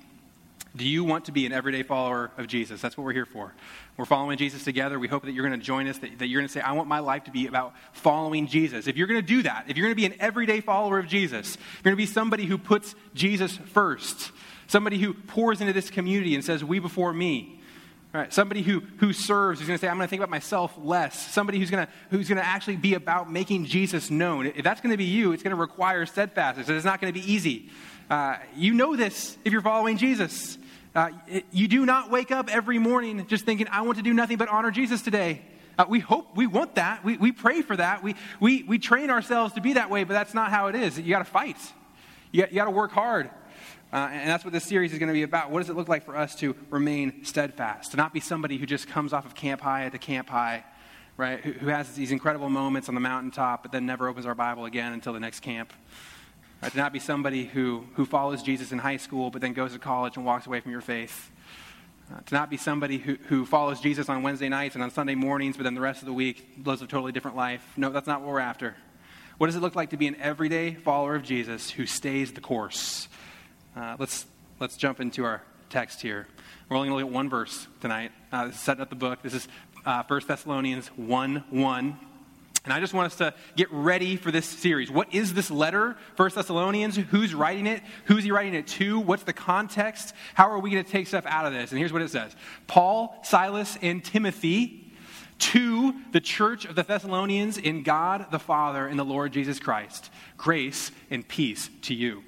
do 0.80 0.88
you 0.88 1.04
want 1.04 1.26
to 1.26 1.34
be 1.34 1.46
an 1.46 1.52
everyday 1.52 1.84
follower 1.84 2.32
of 2.38 2.48
Jesus? 2.48 2.82
That's 2.82 2.98
what 2.98 3.04
we're 3.04 3.14
here 3.14 3.26
for. 3.26 3.54
We're 3.98 4.06
following 4.06 4.38
Jesus 4.38 4.64
together. 4.64 4.98
We 4.98 5.10
hope 5.10 5.26
that 5.26 5.34
you're 5.34 5.46
going 5.46 5.60
to 5.60 5.64
join 5.64 5.88
us, 5.88 5.98
that, 5.98 6.18
that 6.20 6.28
you're 6.28 6.40
going 6.40 6.48
to 6.48 6.54
say, 6.54 6.62
I 6.62 6.72
want 6.72 6.88
my 6.88 7.00
life 7.00 7.26
to 7.26 7.32
be 7.32 7.48
about 7.48 7.74
following 7.92 8.48
Jesus. 8.48 8.88
If 8.88 8.96
you're 8.96 9.06
going 9.06 9.20
to 9.20 9.28
do 9.28 9.44
that, 9.44 9.66
if 9.68 9.76
you're 9.76 9.86
going 9.86 9.92
to 9.92 10.02
be 10.02 10.06
an 10.06 10.16
everyday 10.22 10.62
follower 10.62 10.98
of 10.98 11.06
Jesus, 11.06 11.58
you're 11.58 11.84
going 11.84 11.94
to 11.94 11.98
be 11.98 12.06
somebody 12.06 12.46
who 12.46 12.58
puts 12.58 12.96
Jesus 13.14 13.58
first, 13.58 14.32
somebody 14.68 14.98
who 14.98 15.14
pours 15.14 15.60
into 15.60 15.74
this 15.74 15.90
community 15.90 16.34
and 16.34 16.46
says, 16.46 16.64
We 16.64 16.80
before 16.80 17.14
me. 17.14 17.58
Right, 18.12 18.34
somebody 18.34 18.64
who, 18.64 18.80
who 18.98 19.14
serves, 19.14 19.60
who's 19.60 19.68
going 19.68 19.78
to 19.78 19.82
say, 19.82 19.88
I'm 19.88 19.98
going 19.98 20.08
to 20.08 20.10
think 20.10 20.22
about 20.22 20.32
myself 20.32 20.74
less. 20.82 21.32
Somebody 21.32 21.60
who's 21.60 21.70
going 21.70 21.86
to, 21.86 21.94
who's 22.10 22.28
going 22.28 22.40
to 22.40 22.46
actually 22.46 22.78
be 22.78 22.96
about 22.96 23.32
making 23.32 23.66
Jesus 23.66 24.10
known. 24.10 24.48
If 24.48 24.64
that's 24.64 24.82
going 24.82 24.94
to 24.94 24.98
be 24.98 25.04
you, 25.04 25.32
it's 25.32 25.44
going 25.44 25.56
to 25.56 25.62
require 25.62 26.08
steadfastness. 26.08 26.70
It's 26.70 26.86
not 26.86 27.00
going 27.02 27.14
to 27.14 27.20
be 27.20 27.32
easy. 27.32 27.70
Uh, 28.10 28.38
you 28.56 28.74
know 28.74 28.96
this 28.96 29.38
if 29.46 29.54
you're 29.54 29.62
following 29.62 29.98
Jesus. 29.98 30.58
Uh, 30.96 31.12
you 31.52 31.68
do 31.68 31.86
not 31.86 32.10
wake 32.10 32.32
up 32.32 32.50
every 32.50 32.80
morning 32.80 33.26
just 33.28 33.46
thinking, 33.46 33.68
I 33.72 33.82
want 33.82 33.98
to 33.98 34.04
do 34.04 34.14
nothing 34.14 34.38
but 34.38 34.50
honor 34.50 34.72
Jesus 34.72 35.02
today. 35.02 35.42
Uh, 35.78 35.86
we 35.88 36.00
hope, 36.00 36.36
we 36.36 36.48
want 36.48 36.76
that. 36.76 37.06
We, 37.06 37.18
we 37.18 37.32
pray 37.32 37.62
for 37.62 37.78
that. 37.78 38.04
We, 38.04 38.16
we, 38.40 38.64
we 38.64 38.80
train 38.80 39.10
ourselves 39.10 39.54
to 39.54 39.62
be 39.62 39.74
that 39.74 39.90
way, 39.90 40.04
but 40.04 40.14
that's 40.14 40.34
not 40.34 40.50
how 40.50 40.68
it 40.68 40.76
is. 40.76 41.00
You 41.00 41.10
got 41.10 41.20
to 41.20 41.26
fight, 41.26 41.58
you 42.32 42.46
got, 42.48 42.66
to 42.66 42.72
work 42.72 42.92
hard. 42.92 43.30
Uh, 43.94 44.10
and 44.12 44.30
that's 44.30 44.44
what 44.44 44.52
this 44.52 44.66
series 44.66 44.92
is 44.92 45.00
going 45.00 45.08
to 45.08 45.14
be 45.14 45.24
about. 45.24 45.52
What 45.52 45.60
does 45.60 45.70
it 45.70 45.76
look 45.76 45.88
like 45.88 46.06
for 46.06 46.18
us 46.18 46.36
to 46.36 46.56
remain 46.70 47.24
steadfast? 47.24 47.92
To 47.92 47.98
not 47.98 48.14
be 48.14 48.20
somebody 48.20 48.58
who 48.58 48.66
just 48.66 48.88
comes 48.88 49.14
off 49.14 49.26
of 49.26 49.36
camp 49.36 49.62
high 49.62 49.88
to 49.90 49.98
camp 49.98 50.30
high, 50.30 50.64
right? 51.18 51.40
Who, 51.40 51.54
who 51.54 51.68
has 51.68 51.94
these 51.94 52.12
incredible 52.12 52.50
moments 52.50 52.90
on 52.90 52.96
the 52.96 53.02
mountaintop, 53.02 53.64
but 53.64 53.72
then 53.72 53.86
never 53.86 54.08
opens 54.08 54.26
our 54.26 54.36
Bible 54.36 54.66
again 54.66 54.94
until 54.94 55.14
the 55.14 55.20
next 55.20 55.40
camp. 55.40 55.72
Right? 56.62 56.72
To 56.72 56.78
not 56.78 56.92
be 56.92 57.00
somebody 57.00 57.46
who, 57.46 57.86
who 57.96 58.06
follows 58.06 58.44
Jesus 58.44 58.72
in 58.72 58.80
high 58.80 58.98
school, 58.98 59.32
but 59.32 59.42
then 59.42 59.54
goes 59.54 59.74
to 59.74 59.80
college 59.80 60.18
and 60.18 60.26
walks 60.26 60.46
away 60.46 60.60
from 60.60 60.72
your 60.72 60.82
faith. 60.82 61.32
Uh, 62.12 62.20
to 62.22 62.34
not 62.34 62.50
be 62.50 62.58
somebody 62.58 62.98
who, 62.98 63.18
who 63.28 63.46
follows 63.46 63.80
Jesus 63.80 64.10
on 64.10 64.24
Wednesday 64.24 64.50
nights 64.50 64.76
and 64.76 64.84
on 64.84 64.90
Sunday 64.90 65.16
mornings, 65.16 65.58
but 65.58 65.64
then 65.64 65.76
the 65.76 65.82
rest 65.82 66.02
of 66.02 66.08
the 66.08 66.14
week 66.14 66.48
lives 66.66 66.82
a 66.82 66.88
totally 66.88 67.12
different 67.12 67.38
life. 67.38 67.64
No, 67.78 67.92
that's 67.92 68.08
not 68.08 68.22
what 68.22 68.30
we're 68.30 68.40
after. 68.40 68.76
What 69.38 69.48
does 69.48 69.56
it 69.56 69.62
look 69.62 69.76
like 69.76 69.92
to 69.92 69.98
be 69.98 70.08
an 70.08 70.16
everyday 70.18 70.74
follower 70.74 71.16
of 71.16 71.24
Jesus 71.24 71.70
who 71.70 71.86
stays 71.86 72.34
the 72.34 72.42
course? 72.42 73.08
Uh, 73.76 73.96
let's, 74.00 74.26
let's 74.60 74.76
jump 74.76 75.00
into 75.00 75.24
our 75.24 75.44
text 75.70 76.02
here. 76.02 76.28
We're 76.68 76.78
only 76.78 76.90
going 76.90 77.00
to 77.00 77.06
look 77.06 77.12
at 77.12 77.16
one 77.16 77.30
verse 77.30 77.68
tonight. 77.80 78.12
Uh, 78.32 78.48
this 78.48 78.56
is 78.56 78.62
setting 78.62 78.82
up 78.82 78.90
the 78.90 78.96
book. 78.96 79.22
This 79.22 79.34
is 79.34 79.48
uh, 79.86 80.04
1 80.08 80.22
Thessalonians 80.28 80.88
1 80.98 81.46
1. 81.52 82.00
And 82.66 82.74
I 82.74 82.80
just 82.80 82.94
want 82.94 83.08
us 83.08 83.18
to 83.18 83.34
get 83.56 83.72
ready 83.72 84.18
for 84.18 84.32
this 84.32 84.46
series. 84.46 84.92
What 84.92 85.14
is 85.14 85.34
this 85.34 85.50
letter, 85.50 85.96
1 86.18 86.32
Thessalonians? 86.36 86.98
Who's 86.98 87.34
writing 87.34 87.68
it? 87.68 87.82
Who's 88.06 88.24
he 88.24 88.32
writing 88.32 88.54
it 88.54 88.68
to? 88.68 89.00
What's 89.00 89.24
the 89.24 89.34
context? 89.34 90.14
How 90.34 90.50
are 90.50 90.60
we 90.60 90.70
going 90.70 90.84
to 90.84 90.92
take 90.92 91.08
stuff 91.08 91.26
out 91.26 91.46
of 91.46 91.54
this? 91.54 91.72
And 91.72 91.80
here's 91.80 91.94
what 91.94 92.02
it 92.02 92.10
says 92.10 92.36
Paul, 92.68 93.18
Silas, 93.24 93.78
and 93.82 94.04
Timothy 94.04 94.86
to 95.40 95.96
the 96.12 96.20
church 96.20 96.66
of 96.66 96.76
the 96.76 96.84
Thessalonians 96.84 97.58
in 97.58 97.84
God 97.84 98.28
the 98.30 98.40
Father 98.40 98.86
and 98.88 99.00
the 99.00 99.06
Lord 99.06 99.32
Jesus 99.32 99.60
Christ. 99.60 100.10
Grace 100.38 100.92
and 101.10 101.26
peace 101.26 101.70
to 101.84 101.94
you. 101.94 102.24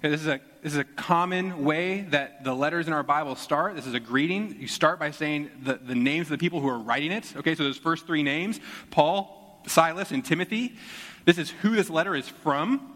This 0.00 0.22
is 0.22 0.26
a 0.26 0.40
this 0.62 0.74
is 0.74 0.78
a 0.78 0.84
common 0.84 1.64
way 1.64 2.02
that 2.10 2.44
the 2.44 2.54
letters 2.54 2.86
in 2.86 2.92
our 2.92 3.02
Bible 3.02 3.34
start. 3.34 3.74
This 3.74 3.86
is 3.86 3.94
a 3.94 4.00
greeting. 4.00 4.56
You 4.60 4.68
start 4.68 5.00
by 5.00 5.10
saying 5.10 5.50
the, 5.60 5.74
the 5.74 5.96
names 5.96 6.28
of 6.28 6.30
the 6.30 6.38
people 6.38 6.60
who 6.60 6.68
are 6.68 6.78
writing 6.78 7.10
it. 7.10 7.34
Okay, 7.36 7.56
so 7.56 7.64
those 7.64 7.78
first 7.78 8.06
three 8.06 8.22
names 8.22 8.60
Paul, 8.92 9.41
Silas, 9.66 10.10
and 10.10 10.24
Timothy. 10.24 10.76
This 11.24 11.38
is 11.38 11.50
who 11.50 11.74
this 11.74 11.90
letter 11.90 12.14
is 12.14 12.28
from. 12.28 12.88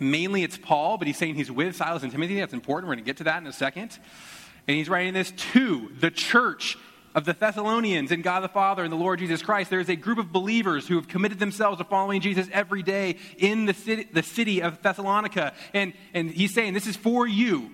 Mainly 0.00 0.42
it's 0.42 0.56
Paul, 0.56 0.98
but 0.98 1.06
he's 1.06 1.16
saying 1.16 1.34
he's 1.34 1.50
with 1.50 1.76
Silas 1.76 2.02
and 2.02 2.12
Timothy. 2.12 2.38
That's 2.38 2.54
important. 2.54 2.88
We're 2.88 2.94
going 2.94 3.04
to 3.04 3.08
get 3.08 3.16
to 3.18 3.24
that 3.24 3.42
in 3.42 3.46
a 3.46 3.52
second. 3.52 3.98
And 4.66 4.76
he's 4.76 4.88
writing 4.88 5.14
this 5.14 5.32
to 5.52 5.90
the 5.98 6.10
church 6.10 6.76
of 7.14 7.24
the 7.24 7.32
Thessalonians 7.32 8.12
and 8.12 8.22
God 8.22 8.40
the 8.40 8.48
Father 8.48 8.84
and 8.84 8.92
the 8.92 8.96
Lord 8.96 9.18
Jesus 9.18 9.42
Christ, 9.42 9.70
there 9.70 9.80
is 9.80 9.88
a 9.88 9.96
group 9.96 10.18
of 10.18 10.30
believers 10.30 10.86
who 10.86 10.96
have 10.96 11.08
committed 11.08 11.38
themselves 11.38 11.78
to 11.78 11.84
following 11.84 12.20
Jesus 12.20 12.48
every 12.52 12.82
day 12.82 13.16
in 13.38 13.66
the 13.66 13.74
city, 13.74 14.06
the 14.12 14.22
city 14.22 14.62
of 14.62 14.80
Thessalonica. 14.82 15.52
And, 15.74 15.94
and 16.14 16.30
he's 16.30 16.54
saying, 16.54 16.74
This 16.74 16.86
is 16.86 16.96
for 16.96 17.26
you. 17.26 17.70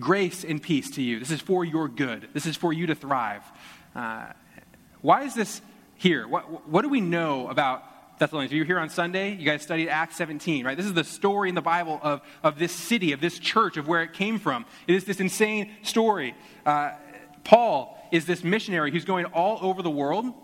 Grace 0.00 0.44
and 0.44 0.62
peace 0.62 0.90
to 0.92 1.02
you. 1.02 1.18
This 1.18 1.30
is 1.30 1.40
for 1.40 1.64
your 1.64 1.86
good. 1.88 2.28
This 2.32 2.46
is 2.46 2.56
for 2.56 2.72
you 2.72 2.86
to 2.86 2.94
thrive. 2.94 3.42
Uh, 3.94 4.32
why 5.02 5.24
is 5.24 5.34
this 5.34 5.60
here? 6.00 6.26
What, 6.26 6.68
what 6.68 6.82
do 6.82 6.88
we 6.88 7.00
know 7.00 7.48
about 7.48 7.84
Thessalonians. 8.18 8.52
If 8.52 8.56
you're 8.56 8.66
here 8.66 8.78
on 8.78 8.90
Sunday, 8.90 9.34
you 9.34 9.46
guys 9.46 9.62
studied 9.62 9.88
Acts 9.88 10.14
17, 10.16 10.66
right? 10.66 10.76
This 10.76 10.84
is 10.84 10.92
the 10.92 11.04
story 11.04 11.48
in 11.48 11.54
the 11.54 11.62
Bible 11.62 11.98
of, 12.02 12.20
of 12.42 12.58
this 12.58 12.70
city, 12.70 13.12
of 13.12 13.20
this 13.22 13.38
church, 13.38 13.78
of 13.78 13.88
where 13.88 14.02
it 14.02 14.12
came 14.12 14.38
from. 14.38 14.66
It 14.86 14.94
is 14.94 15.06
this 15.06 15.20
insane 15.20 15.72
story. 15.82 16.34
Uh, 16.66 16.90
Paul 17.44 17.98
is 18.12 18.26
this 18.26 18.44
missionary 18.44 18.90
who's 18.90 19.06
going 19.06 19.24
all 19.24 19.58
over 19.62 19.80
the 19.80 19.90
world. 19.90 20.34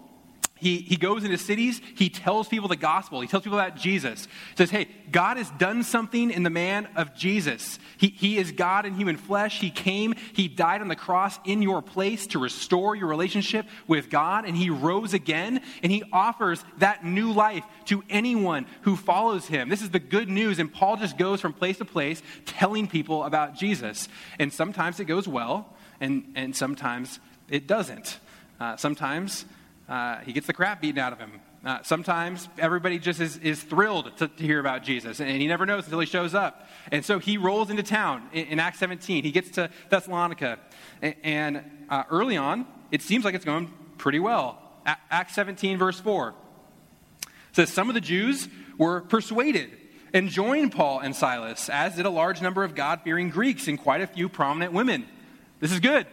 He, 0.58 0.78
he 0.78 0.96
goes 0.96 1.22
into 1.22 1.36
cities, 1.36 1.82
he 1.96 2.08
tells 2.08 2.48
people 2.48 2.66
the 2.66 2.76
gospel, 2.76 3.20
he 3.20 3.28
tells 3.28 3.42
people 3.44 3.58
about 3.58 3.76
Jesus. 3.76 4.24
He 4.24 4.56
says, 4.56 4.70
Hey, 4.70 4.88
God 5.12 5.36
has 5.36 5.50
done 5.50 5.82
something 5.82 6.30
in 6.30 6.44
the 6.44 6.50
man 6.50 6.88
of 6.96 7.14
Jesus. 7.14 7.78
He, 7.98 8.08
he 8.08 8.38
is 8.38 8.52
God 8.52 8.86
in 8.86 8.94
human 8.94 9.18
flesh. 9.18 9.60
He 9.60 9.70
came, 9.70 10.14
he 10.32 10.48
died 10.48 10.80
on 10.80 10.88
the 10.88 10.96
cross 10.96 11.38
in 11.44 11.60
your 11.60 11.82
place 11.82 12.26
to 12.28 12.38
restore 12.38 12.96
your 12.96 13.06
relationship 13.06 13.66
with 13.86 14.08
God, 14.08 14.46
and 14.46 14.56
he 14.56 14.70
rose 14.70 15.12
again, 15.12 15.60
and 15.82 15.92
he 15.92 16.02
offers 16.10 16.64
that 16.78 17.04
new 17.04 17.32
life 17.32 17.64
to 17.86 18.02
anyone 18.08 18.64
who 18.82 18.96
follows 18.96 19.46
him. 19.46 19.68
This 19.68 19.82
is 19.82 19.90
the 19.90 19.98
good 19.98 20.30
news, 20.30 20.58
and 20.58 20.72
Paul 20.72 20.96
just 20.96 21.18
goes 21.18 21.42
from 21.42 21.52
place 21.52 21.76
to 21.78 21.84
place 21.84 22.22
telling 22.46 22.88
people 22.88 23.24
about 23.24 23.56
Jesus. 23.56 24.08
And 24.38 24.50
sometimes 24.50 25.00
it 25.00 25.04
goes 25.04 25.28
well, 25.28 25.74
and, 26.00 26.32
and 26.34 26.56
sometimes 26.56 27.20
it 27.50 27.66
doesn't. 27.66 28.18
Uh, 28.58 28.76
sometimes 28.76 29.44
uh, 29.88 30.18
he 30.20 30.32
gets 30.32 30.46
the 30.46 30.52
crap 30.52 30.80
beaten 30.80 30.98
out 30.98 31.12
of 31.12 31.18
him. 31.18 31.40
Uh, 31.64 31.82
sometimes 31.82 32.48
everybody 32.58 32.98
just 32.98 33.20
is, 33.20 33.38
is 33.38 33.62
thrilled 33.62 34.16
to, 34.18 34.28
to, 34.28 34.42
hear 34.42 34.60
about 34.60 34.84
Jesus, 34.84 35.20
and 35.20 35.30
he 35.30 35.46
never 35.46 35.66
knows 35.66 35.84
until 35.84 36.00
he 36.00 36.06
shows 36.06 36.34
up. 36.34 36.68
And 36.92 37.04
so 37.04 37.18
he 37.18 37.38
rolls 37.38 37.70
into 37.70 37.82
town 37.82 38.28
in, 38.32 38.46
in 38.46 38.60
Acts 38.60 38.78
17. 38.78 39.24
He 39.24 39.32
gets 39.32 39.50
to 39.52 39.70
Thessalonica, 39.88 40.58
and, 41.02 41.14
and 41.22 41.86
uh, 41.88 42.04
early 42.10 42.36
on, 42.36 42.66
it 42.90 43.02
seems 43.02 43.24
like 43.24 43.34
it's 43.34 43.44
going 43.44 43.72
pretty 43.98 44.20
well. 44.20 44.60
A- 44.86 44.96
Acts 45.10 45.34
17, 45.34 45.78
verse 45.78 45.98
4 45.98 46.34
says, 47.52 47.72
Some 47.72 47.88
of 47.88 47.94
the 47.94 48.00
Jews 48.00 48.48
were 48.78 49.00
persuaded 49.00 49.70
and 50.12 50.28
joined 50.28 50.72
Paul 50.72 51.00
and 51.00 51.16
Silas, 51.16 51.68
as 51.68 51.96
did 51.96 52.06
a 52.06 52.10
large 52.10 52.40
number 52.40 52.62
of 52.62 52.74
God 52.74 53.00
fearing 53.02 53.28
Greeks 53.28 53.66
and 53.66 53.78
quite 53.78 54.00
a 54.00 54.06
few 54.06 54.28
prominent 54.28 54.72
women. 54.72 55.06
This 55.60 55.72
is 55.72 55.80
good. 55.80 56.06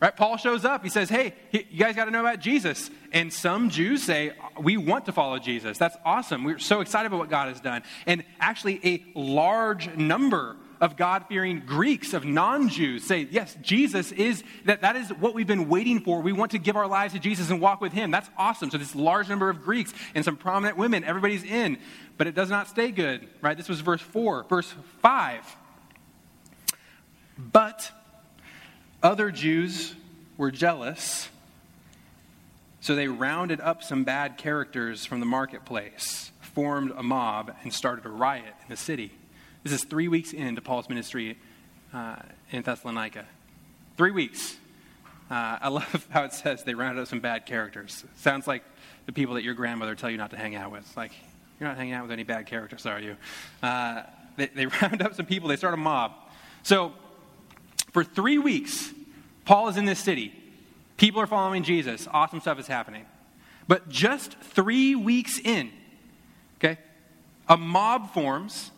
Right? 0.00 0.14
Paul 0.14 0.36
shows 0.36 0.64
up. 0.64 0.82
He 0.82 0.90
says, 0.90 1.08
Hey, 1.08 1.34
you 1.52 1.78
guys 1.78 1.96
got 1.96 2.06
to 2.06 2.10
know 2.10 2.20
about 2.20 2.40
Jesus. 2.40 2.90
And 3.12 3.32
some 3.32 3.70
Jews 3.70 4.02
say, 4.02 4.32
We 4.60 4.76
want 4.76 5.06
to 5.06 5.12
follow 5.12 5.38
Jesus. 5.38 5.78
That's 5.78 5.96
awesome. 6.04 6.44
We're 6.44 6.58
so 6.58 6.80
excited 6.80 7.06
about 7.06 7.20
what 7.20 7.30
God 7.30 7.48
has 7.48 7.60
done. 7.60 7.82
And 8.06 8.24
actually, 8.40 8.80
a 8.84 9.04
large 9.18 9.94
number 9.96 10.56
of 10.80 10.96
God 10.96 11.26
fearing 11.28 11.60
Greeks, 11.60 12.12
of 12.12 12.24
non 12.24 12.68
Jews, 12.68 13.04
say, 13.04 13.28
Yes, 13.30 13.56
Jesus 13.62 14.12
is, 14.12 14.42
that, 14.64 14.82
that 14.82 14.96
is 14.96 15.08
what 15.10 15.34
we've 15.34 15.46
been 15.46 15.68
waiting 15.68 16.00
for. 16.00 16.20
We 16.20 16.32
want 16.32 16.50
to 16.50 16.58
give 16.58 16.76
our 16.76 16.88
lives 16.88 17.14
to 17.14 17.20
Jesus 17.20 17.50
and 17.50 17.60
walk 17.60 17.80
with 17.80 17.92
him. 17.92 18.10
That's 18.10 18.28
awesome. 18.36 18.70
So, 18.70 18.78
this 18.78 18.94
large 18.94 19.28
number 19.28 19.48
of 19.48 19.62
Greeks 19.62 19.94
and 20.14 20.24
some 20.24 20.36
prominent 20.36 20.76
women, 20.76 21.04
everybody's 21.04 21.44
in. 21.44 21.78
But 22.16 22.26
it 22.26 22.34
does 22.34 22.50
not 22.50 22.68
stay 22.68 22.90
good, 22.90 23.26
right? 23.40 23.56
This 23.56 23.68
was 23.68 23.80
verse 23.80 24.00
4. 24.00 24.44
Verse 24.44 24.74
5. 25.02 25.56
But 27.38 27.90
other 29.04 29.30
Jews 29.30 29.94
were 30.38 30.50
jealous, 30.50 31.28
So 32.80 32.94
they 32.94 33.08
rounded 33.08 33.60
up 33.60 33.82
some 33.82 34.04
bad 34.04 34.36
characters 34.36 35.06
from 35.06 35.20
the 35.20 35.26
marketplace, 35.26 36.32
formed 36.40 36.92
a 36.96 37.02
mob, 37.02 37.54
and 37.62 37.72
started 37.72 38.04
a 38.04 38.10
riot 38.10 38.54
in 38.62 38.68
the 38.68 38.76
city. 38.76 39.10
This 39.62 39.72
is 39.72 39.84
three 39.84 40.08
weeks 40.08 40.34
into 40.34 40.60
Paul's 40.60 40.90
ministry 40.90 41.38
uh, 41.94 42.16
in 42.50 42.62
Thessalonica. 42.62 43.24
Three 43.96 44.10
weeks. 44.10 44.56
Uh, 45.30 45.58
I 45.62 45.68
love 45.68 46.06
how 46.10 46.24
it 46.24 46.34
says 46.34 46.64
they 46.64 46.74
rounded 46.74 47.00
up 47.00 47.08
some 47.08 47.20
bad 47.20 47.46
characters. 47.46 48.04
Sounds 48.16 48.46
like 48.46 48.62
the 49.06 49.12
people 49.12 49.34
that 49.34 49.44
your 49.44 49.54
grandmother 49.54 49.94
tell 49.94 50.10
you 50.10 50.18
not 50.18 50.30
to 50.30 50.36
hang 50.36 50.54
out 50.54 50.70
with. 50.70 50.94
Like, 50.94 51.12
you're 51.58 51.68
not 51.68 51.78
hanging 51.78 51.94
out 51.94 52.02
with 52.02 52.12
any 52.12 52.24
bad 52.24 52.46
characters, 52.46 52.84
are 52.84 53.00
you? 53.00 53.16
Uh, 53.62 54.02
they, 54.36 54.46
they 54.48 54.66
round 54.82 55.00
up 55.00 55.14
some 55.14 55.26
people, 55.26 55.48
they 55.48 55.56
start 55.56 55.72
a 55.72 55.78
mob. 55.78 56.12
So, 56.62 56.92
for 57.94 58.04
three 58.04 58.36
weeks, 58.36 58.92
Paul 59.46 59.68
is 59.68 59.78
in 59.78 59.86
this 59.86 60.00
city. 60.00 60.34
People 60.98 61.22
are 61.22 61.26
following 61.26 61.62
Jesus. 61.62 62.06
Awesome 62.12 62.40
stuff 62.40 62.58
is 62.58 62.66
happening. 62.66 63.06
But 63.66 63.88
just 63.88 64.38
three 64.40 64.94
weeks 64.94 65.38
in, 65.38 65.70
okay, 66.58 66.78
a 67.48 67.56
mob 67.56 68.12
forms 68.12 68.70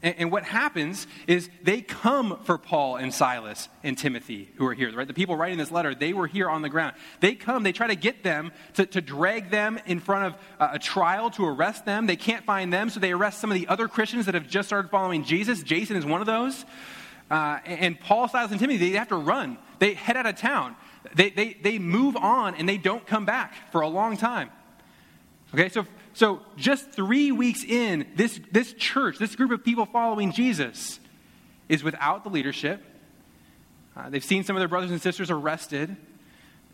and, 0.00 0.14
and, 0.18 0.32
what 0.32 0.44
happens 0.44 1.08
is 1.26 1.50
they 1.62 1.80
come 1.80 2.38
for 2.44 2.56
Paul 2.56 2.96
and 2.96 3.12
Silas 3.12 3.68
and 3.82 3.98
Timothy, 3.98 4.48
who 4.54 4.66
are 4.66 4.74
here, 4.74 4.94
right? 4.94 5.08
The 5.08 5.14
people 5.14 5.36
writing 5.36 5.58
this 5.58 5.72
letter, 5.72 5.92
they 5.92 6.12
were 6.12 6.28
here 6.28 6.48
on 6.48 6.62
the 6.62 6.68
ground. 6.68 6.94
They 7.18 7.34
come, 7.34 7.64
they 7.64 7.72
try 7.72 7.88
to 7.88 7.96
get 7.96 8.22
them 8.22 8.52
to, 8.74 8.86
to 8.86 9.00
drag 9.00 9.50
them 9.50 9.80
in 9.86 9.98
front 9.98 10.26
of 10.26 10.40
a, 10.60 10.74
a 10.74 10.78
trial 10.78 11.30
to 11.32 11.44
arrest 11.44 11.84
them. 11.84 12.06
They 12.06 12.14
can't 12.14 12.44
find 12.44 12.72
them, 12.72 12.90
so 12.90 13.00
they 13.00 13.10
arrest 13.10 13.40
some 13.40 13.50
of 13.50 13.56
the 13.56 13.66
other 13.66 13.88
Christians 13.88 14.26
that 14.26 14.34
have 14.34 14.48
just 14.48 14.68
started 14.68 14.88
following 14.88 15.24
Jesus. 15.24 15.64
Jason 15.64 15.96
is 15.96 16.06
one 16.06 16.20
of 16.20 16.28
those. 16.28 16.64
Uh, 17.30 17.58
and 17.64 17.98
Paul, 18.00 18.28
Silas, 18.28 18.50
and 18.50 18.60
Timothy, 18.60 18.90
they 18.90 18.98
have 18.98 19.08
to 19.08 19.16
run. 19.16 19.58
They 19.78 19.94
head 19.94 20.16
out 20.16 20.26
of 20.26 20.36
town. 20.36 20.76
They, 21.14 21.30
they, 21.30 21.56
they 21.62 21.78
move 21.78 22.16
on 22.16 22.54
and 22.54 22.68
they 22.68 22.78
don't 22.78 23.06
come 23.06 23.24
back 23.24 23.54
for 23.70 23.82
a 23.82 23.88
long 23.88 24.16
time. 24.16 24.50
Okay, 25.54 25.68
so 25.68 25.86
so, 26.18 26.40
just 26.56 26.90
three 26.90 27.30
weeks 27.30 27.62
in, 27.62 28.04
this, 28.16 28.40
this 28.50 28.72
church, 28.72 29.18
this 29.18 29.36
group 29.36 29.52
of 29.52 29.62
people 29.62 29.86
following 29.86 30.32
Jesus, 30.32 30.98
is 31.68 31.84
without 31.84 32.24
the 32.24 32.28
leadership. 32.28 32.82
Uh, 33.96 34.10
they've 34.10 34.24
seen 34.24 34.42
some 34.42 34.56
of 34.56 34.60
their 34.60 34.66
brothers 34.66 34.90
and 34.90 35.00
sisters 35.00 35.30
arrested. 35.30 35.96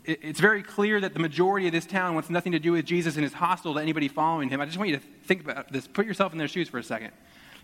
It, 0.03 0.19
it's 0.23 0.39
very 0.39 0.63
clear 0.63 0.99
that 0.99 1.13
the 1.13 1.19
majority 1.19 1.67
of 1.67 1.73
this 1.73 1.85
town 1.85 2.15
wants 2.15 2.31
nothing 2.31 2.53
to 2.53 2.59
do 2.59 2.71
with 2.71 2.85
Jesus 2.85 3.17
and 3.17 3.23
is 3.23 3.33
hostile 3.33 3.75
to 3.75 3.79
anybody 3.79 4.07
following 4.07 4.49
him. 4.49 4.61
I 4.61 4.65
just 4.65 4.79
want 4.79 4.89
you 4.89 4.97
to 4.97 5.03
think 5.25 5.41
about 5.41 5.71
this. 5.71 5.85
Put 5.85 6.07
yourself 6.07 6.31
in 6.31 6.39
their 6.39 6.47
shoes 6.47 6.67
for 6.67 6.79
a 6.79 6.83
second. 6.83 7.11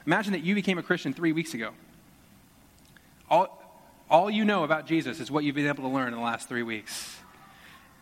Imagine 0.06 0.34
that 0.34 0.44
you 0.44 0.54
became 0.54 0.78
a 0.78 0.84
Christian 0.84 1.14
three 1.14 1.32
weeks 1.32 1.56
ago. 1.56 1.72
All, 3.32 3.64
all 4.10 4.30
you 4.30 4.44
know 4.44 4.66
about 4.66 4.86
Jesus 4.86 5.22
is 5.22 5.32
what 5.32 5.46
you've 5.46 5.56
been 5.56 5.68
able 5.68 5.86
to 5.86 5.90
learn 5.90 6.10
in 6.10 6.16
the 6.16 6.26
last 6.26 6.50
three 6.50 6.64
weeks. 6.64 7.18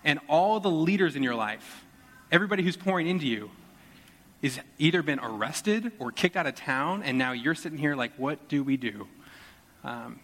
And 0.03 0.19
all 0.27 0.59
the 0.59 0.71
leaders 0.71 1.15
in 1.15 1.21
your 1.21 1.35
life, 1.35 1.85
everybody 2.31 2.63
who's 2.63 2.75
pouring 2.75 3.07
into 3.07 3.27
you, 3.27 3.51
is 4.41 4.59
either 4.79 5.03
been 5.03 5.19
arrested 5.19 5.91
or 5.99 6.11
kicked 6.11 6.35
out 6.35 6.47
of 6.47 6.55
town, 6.55 7.03
and 7.03 7.19
now 7.19 7.33
you're 7.33 7.53
sitting 7.53 7.77
here 7.77 7.95
like, 7.95 8.11
what 8.17 8.47
do 8.47 8.63
we 8.63 8.75
do? 8.75 9.07
Um, 9.83 10.19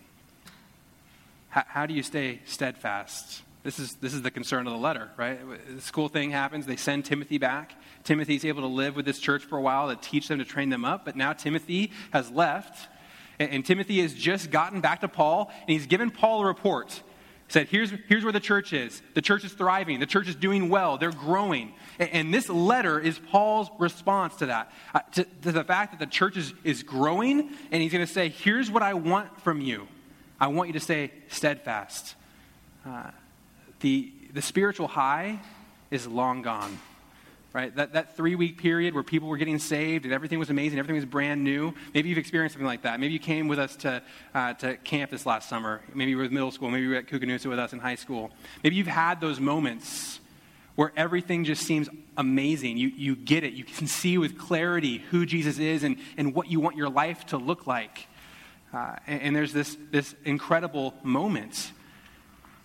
how, 1.49 1.63
how 1.67 1.85
do 1.85 1.93
you 1.93 2.01
stay 2.01 2.39
steadfast? 2.45 3.43
This 3.61 3.77
is, 3.77 3.95
this 3.95 4.13
is 4.13 4.23
the 4.23 4.31
concern 4.31 4.65
of 4.65 4.73
the 4.73 4.79
letter, 4.79 5.11
right? 5.17 5.39
This 5.69 5.91
cool 5.91 6.07
thing 6.07 6.31
happens. 6.31 6.65
They 6.65 6.77
send 6.77 7.05
Timothy 7.05 7.37
back. 7.37 7.75
Timothy's 8.03 8.45
able 8.45 8.61
to 8.61 8.67
live 8.67 8.95
with 8.95 9.05
this 9.05 9.19
church 9.19 9.43
for 9.43 9.57
a 9.57 9.61
while 9.61 9.89
to 9.89 9.95
teach 9.97 10.29
them, 10.29 10.39
to 10.39 10.45
train 10.45 10.69
them 10.69 10.83
up. 10.83 11.05
But 11.05 11.15
now 11.15 11.33
Timothy 11.33 11.91
has 12.11 12.31
left. 12.31 12.87
And, 13.39 13.49
and 13.51 13.65
Timothy 13.65 14.01
has 14.01 14.13
just 14.13 14.51
gotten 14.51 14.81
back 14.81 15.01
to 15.01 15.07
Paul, 15.07 15.51
and 15.61 15.69
he's 15.69 15.87
given 15.87 16.11
Paul 16.11 16.41
a 16.41 16.45
report 16.45 17.01
said, 17.47 17.67
here's, 17.67 17.91
here's 18.07 18.23
where 18.23 18.33
the 18.33 18.39
church 18.39 18.73
is. 18.73 19.01
The 19.13 19.21
church 19.21 19.43
is 19.43 19.53
thriving. 19.53 19.99
The 19.99 20.05
church 20.05 20.27
is 20.27 20.35
doing 20.35 20.69
well. 20.69 20.97
They're 20.97 21.11
growing. 21.11 21.73
And, 21.99 22.09
and 22.11 22.33
this 22.33 22.49
letter 22.49 22.99
is 22.99 23.19
Paul's 23.19 23.69
response 23.77 24.35
to 24.37 24.47
that, 24.47 24.71
uh, 24.93 25.01
to, 25.13 25.23
to, 25.43 25.51
the 25.51 25.63
fact 25.63 25.91
that 25.91 25.99
the 25.99 26.11
church 26.11 26.37
is, 26.37 26.53
is 26.63 26.83
growing. 26.83 27.51
And 27.71 27.81
he's 27.81 27.91
going 27.91 28.05
to 28.05 28.11
say, 28.11 28.29
here's 28.29 28.71
what 28.71 28.81
I 28.81 28.95
want 28.95 29.41
from 29.41 29.61
you. 29.61 29.87
I 30.39 30.47
want 30.47 30.69
you 30.69 30.73
to 30.73 30.79
stay 30.79 31.11
steadfast. 31.27 32.15
Uh, 32.85 33.11
the, 33.81 34.11
the 34.33 34.41
spiritual 34.41 34.87
high 34.87 35.39
is 35.91 36.07
long 36.07 36.41
gone 36.41 36.79
right? 37.55 37.73
That, 37.77 37.93
that 37.93 38.17
three 38.17 38.35
week 38.35 38.57
period 38.57 38.93
where 38.93 39.01
people 39.01 39.29
were 39.29 39.37
getting 39.37 39.59
saved 39.59 40.03
and 40.03 40.13
everything 40.13 40.39
was 40.39 40.49
amazing, 40.49 40.77
everything 40.77 40.97
was 40.97 41.05
brand 41.05 41.41
new. 41.41 41.73
Maybe 41.93 42.09
you've 42.09 42.17
experienced 42.17 42.55
something 42.55 42.67
like 42.67 42.81
that. 42.81 42.99
Maybe 42.99 43.13
you 43.13 43.19
came 43.19 43.47
with 43.47 43.59
us 43.59 43.77
to, 43.77 44.03
uh, 44.33 44.55
to 44.55 44.75
camp 44.75 45.09
this 45.09 45.25
last 45.25 45.47
summer. 45.47 45.81
Maybe 45.93 46.11
you 46.11 46.17
were 46.17 46.23
with 46.23 46.33
middle 46.33 46.51
school. 46.51 46.69
Maybe 46.69 46.83
you 46.83 46.89
were 46.89 46.97
at 46.97 47.07
Koocanusa 47.07 47.45
with 47.45 47.57
us 47.57 47.71
in 47.71 47.79
high 47.79 47.95
school. 47.95 48.29
Maybe 48.61 48.75
you've 48.75 48.87
had 48.87 49.21
those 49.21 49.39
moments 49.39 50.19
where 50.75 50.91
everything 50.97 51.45
just 51.45 51.65
seems 51.65 51.87
amazing. 52.17 52.75
You, 52.75 52.89
you 52.89 53.15
get 53.15 53.45
it. 53.45 53.53
You 53.53 53.63
can 53.63 53.87
see 53.87 54.17
with 54.17 54.37
clarity 54.37 54.97
who 55.11 55.25
Jesus 55.25 55.57
is 55.57 55.83
and, 55.83 55.95
and 56.17 56.35
what 56.35 56.51
you 56.51 56.59
want 56.59 56.75
your 56.75 56.89
life 56.89 57.25
to 57.27 57.37
look 57.37 57.65
like. 57.65 58.09
Uh, 58.73 58.97
and, 59.07 59.21
and 59.21 59.35
there's 59.35 59.53
this, 59.53 59.77
this 59.91 60.13
incredible 60.25 60.93
moment 61.03 61.71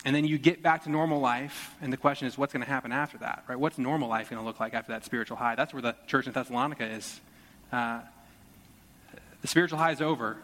and 0.05 0.17
then 0.17 0.25
you 0.25 0.39
get 0.39 0.63
back 0.63 0.85
to 0.85 0.91
normal 0.91 1.21
life, 1.21 1.75
and 1.83 1.93
the 1.93 1.97
question 1.97 2.27
is, 2.27 2.39
what's 2.39 2.53
going 2.53 2.65
to 2.65 2.71
happen 2.71 2.91
after 2.91 3.19
that, 3.19 3.45
right? 3.49 3.59
What's 3.59 3.77
normal 3.77 4.09
life 4.09 4.31
going 4.31 4.41
to 4.41 4.47
look 4.47 4.59
like 4.59 4.73
after 4.73 4.93
that 4.93 5.05
spiritual 5.05 5.37
high? 5.37 5.55
That's 5.55 5.75
where 5.75 5.83
the 5.83 5.95
church 6.07 6.27
in 6.27 6.33
Thessalonica 6.33 6.87
is. 6.87 7.21
Uh, 7.71 8.01
the 9.43 9.49
spiritual 9.49 9.79
high 9.79 9.93
is 9.93 10.01
over. 10.01 10.39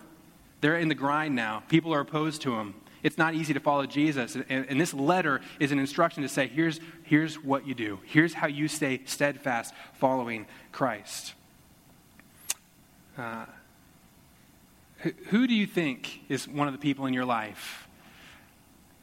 They're 0.61 0.77
in 0.79 0.89
the 0.89 0.95
grind 0.95 1.35
now. 1.35 1.63
People 1.69 1.95
are 1.95 2.01
opposed 2.01 2.43
to 2.43 2.51
them. 2.51 2.75
It's 3.03 3.19
not 3.19 3.35
easy 3.35 3.55
to 3.55 3.61
follow 3.61 3.87
Jesus. 3.87 4.35
And, 4.35 4.67
and 4.69 4.81
this 4.81 4.93
letter 4.93 5.41
is 5.61 5.73
an 5.73 5.79
instruction 5.79 6.23
to 6.23 6.29
say, 6.29 6.49
here's, 6.49 6.81
here's 7.05 7.43
what 7.43 7.67
you 7.67 7.75
do. 7.75 8.01
Here's 8.05 8.35
how 8.35 8.49
you 8.49 8.69
stay 8.69 9.03
steadfast 9.05 9.73
following 9.95 10.47
Christ. 10.73 11.35
Uh, 13.17 13.47
who, 14.99 15.13
who 15.29 15.47
do 15.47 15.55
you 15.55 15.67
think 15.67 16.21
is 16.29 16.49
one 16.49 16.69
of 16.69 16.75
the 16.75 16.79
people 16.79 17.07
in 17.07 17.15
your 17.15 17.25
life 17.25 17.87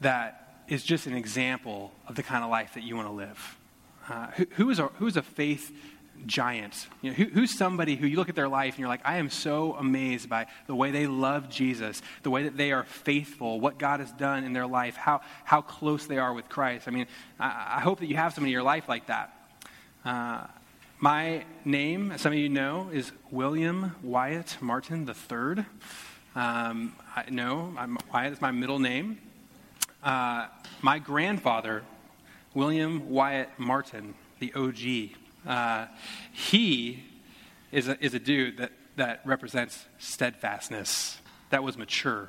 that 0.00 0.43
is 0.68 0.82
just 0.82 1.06
an 1.06 1.14
example 1.14 1.92
of 2.08 2.14
the 2.14 2.22
kind 2.22 2.44
of 2.44 2.50
life 2.50 2.74
that 2.74 2.82
you 2.82 2.96
want 2.96 3.08
to 3.08 3.12
live. 3.12 3.58
Uh, 4.08 4.26
who, 4.32 4.46
who, 4.50 4.70
is 4.70 4.78
a, 4.78 4.86
who 4.98 5.06
is 5.06 5.16
a 5.16 5.22
faith 5.22 5.72
giant? 6.26 6.86
You 7.02 7.10
know, 7.10 7.16
who, 7.16 7.24
who's 7.24 7.56
somebody 7.56 7.96
who 7.96 8.06
you 8.06 8.16
look 8.16 8.28
at 8.28 8.34
their 8.34 8.48
life 8.48 8.74
and 8.74 8.80
you're 8.80 8.88
like, 8.88 9.00
I 9.04 9.16
am 9.16 9.30
so 9.30 9.74
amazed 9.74 10.28
by 10.28 10.46
the 10.66 10.74
way 10.74 10.90
they 10.90 11.06
love 11.06 11.48
Jesus, 11.48 12.02
the 12.22 12.30
way 12.30 12.44
that 12.44 12.56
they 12.56 12.72
are 12.72 12.84
faithful, 12.84 13.60
what 13.60 13.78
God 13.78 14.00
has 14.00 14.12
done 14.12 14.44
in 14.44 14.52
their 14.52 14.66
life, 14.66 14.96
how, 14.96 15.22
how 15.44 15.62
close 15.62 16.06
they 16.06 16.18
are 16.18 16.32
with 16.32 16.48
Christ. 16.48 16.88
I 16.88 16.90
mean, 16.90 17.06
I, 17.38 17.76
I 17.76 17.80
hope 17.80 18.00
that 18.00 18.06
you 18.06 18.16
have 18.16 18.34
somebody 18.34 18.50
in 18.50 18.54
your 18.54 18.62
life 18.62 18.88
like 18.88 19.06
that. 19.06 19.32
Uh, 20.04 20.46
my 20.98 21.44
name, 21.64 22.12
as 22.12 22.20
some 22.20 22.32
of 22.32 22.38
you 22.38 22.48
know, 22.48 22.88
is 22.92 23.12
William 23.30 23.94
Wyatt 24.02 24.56
Martin 24.60 25.08
III. 25.08 25.64
Um, 26.34 26.94
I, 27.14 27.24
no, 27.30 27.74
I'm, 27.76 27.98
Wyatt 28.12 28.32
is 28.32 28.40
my 28.40 28.50
middle 28.50 28.78
name. 28.78 29.18
Uh, 30.04 30.48
my 30.82 30.98
grandfather, 30.98 31.82
William 32.52 33.08
Wyatt 33.08 33.48
Martin, 33.56 34.14
the 34.38 34.52
OG, 34.52 35.16
uh, 35.48 35.86
he 36.30 37.02
is 37.72 37.88
a, 37.88 38.04
is 38.04 38.12
a 38.12 38.18
dude 38.18 38.58
that, 38.58 38.72
that 38.96 39.22
represents 39.24 39.86
steadfastness, 39.98 41.18
that 41.48 41.64
was 41.64 41.78
mature. 41.78 42.28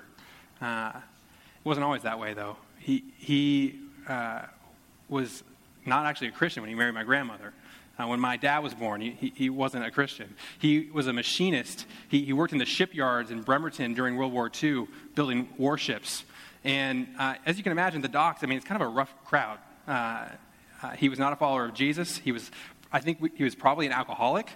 Uh, 0.61 0.93
it 0.95 1.65
wasn't 1.65 1.83
always 1.83 2.03
that 2.03 2.17
way, 2.17 2.33
though. 2.33 2.55
He, 2.79 3.03
he 3.17 3.77
uh, 4.07 4.43
was 5.09 5.43
not 5.85 6.05
actually 6.05 6.29
a 6.29 6.31
Christian 6.31 6.63
when 6.63 6.69
he 6.69 6.75
married 6.75 6.95
my 6.95 7.03
grandmother. 7.03 7.53
Uh, 7.99 8.07
when 8.07 8.21
my 8.21 8.37
dad 8.37 8.59
was 8.59 8.73
born, 8.73 9.01
he, 9.01 9.11
he, 9.11 9.33
he, 9.35 9.49
wasn't 9.49 9.83
a 9.85 9.91
Christian. 9.91 10.33
He 10.59 10.89
was 10.93 11.07
a 11.07 11.13
machinist. 11.13 11.85
He, 12.07 12.23
he 12.23 12.33
worked 12.33 12.53
in 12.53 12.59
the 12.59 12.65
shipyards 12.65 13.31
in 13.31 13.41
Bremerton 13.41 13.93
during 13.93 14.15
World 14.15 14.31
War 14.31 14.49
II, 14.63 14.87
building 15.13 15.49
warships. 15.57 16.23
And 16.65 17.07
uh, 17.19 17.35
as 17.45 17.57
you 17.57 17.63
can 17.63 17.71
imagine, 17.71 18.01
the 18.01 18.07
docks, 18.07 18.43
I 18.43 18.47
mean, 18.47 18.57
it's 18.57 18.65
kind 18.65 18.81
of 18.81 18.87
a 18.87 18.91
rough 18.91 19.13
crowd. 19.23 19.59
Uh, 19.87 20.25
uh, 20.81 20.89
he 20.91 21.09
was 21.09 21.19
not 21.19 21.31
a 21.31 21.35
follower 21.35 21.65
of 21.65 21.75
Jesus. 21.75 22.17
He 22.17 22.31
was, 22.31 22.49
I 22.91 22.99
think 22.99 23.37
he 23.37 23.43
was 23.43 23.53
probably 23.53 23.85
an 23.85 23.91
alcoholic. 23.91 24.49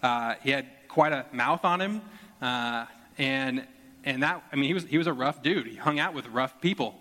Uh, 0.00 0.36
he 0.42 0.50
had 0.50 0.66
quite 0.86 1.12
a 1.12 1.26
mouth 1.32 1.64
on 1.64 1.80
him. 1.80 2.02
Uh, 2.40 2.86
and, 3.18 3.66
and 4.04 4.22
that, 4.22 4.44
I 4.52 4.56
mean, 4.56 4.66
he 4.66 4.74
was, 4.74 4.84
he 4.84 4.96
was 4.96 5.08
a 5.08 5.12
rough 5.12 5.42
dude. 5.42 5.66
He 5.66 5.74
hung 5.74 5.98
out 5.98 6.14
with 6.14 6.28
rough 6.28 6.60
people. 6.60 6.94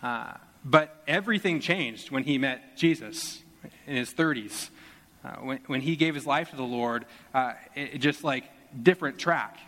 Uh, 0.00 0.34
but 0.64 1.02
everything 1.08 1.58
changed 1.58 2.12
when 2.12 2.22
he 2.22 2.38
met 2.38 2.76
Jesus 2.76 3.42
in 3.84 3.96
his 3.96 4.14
30s. 4.14 4.70
when, 5.42 5.58
when 5.66 5.80
he 5.80 5.96
gave 5.96 6.14
his 6.14 6.24
life 6.24 6.50
to 6.50 6.56
the 6.56 6.62
Lord, 6.62 7.04
it, 7.34 7.94
it 7.94 7.98
just 7.98 8.22
like 8.22 8.44
different 8.80 9.18
track. 9.18 9.58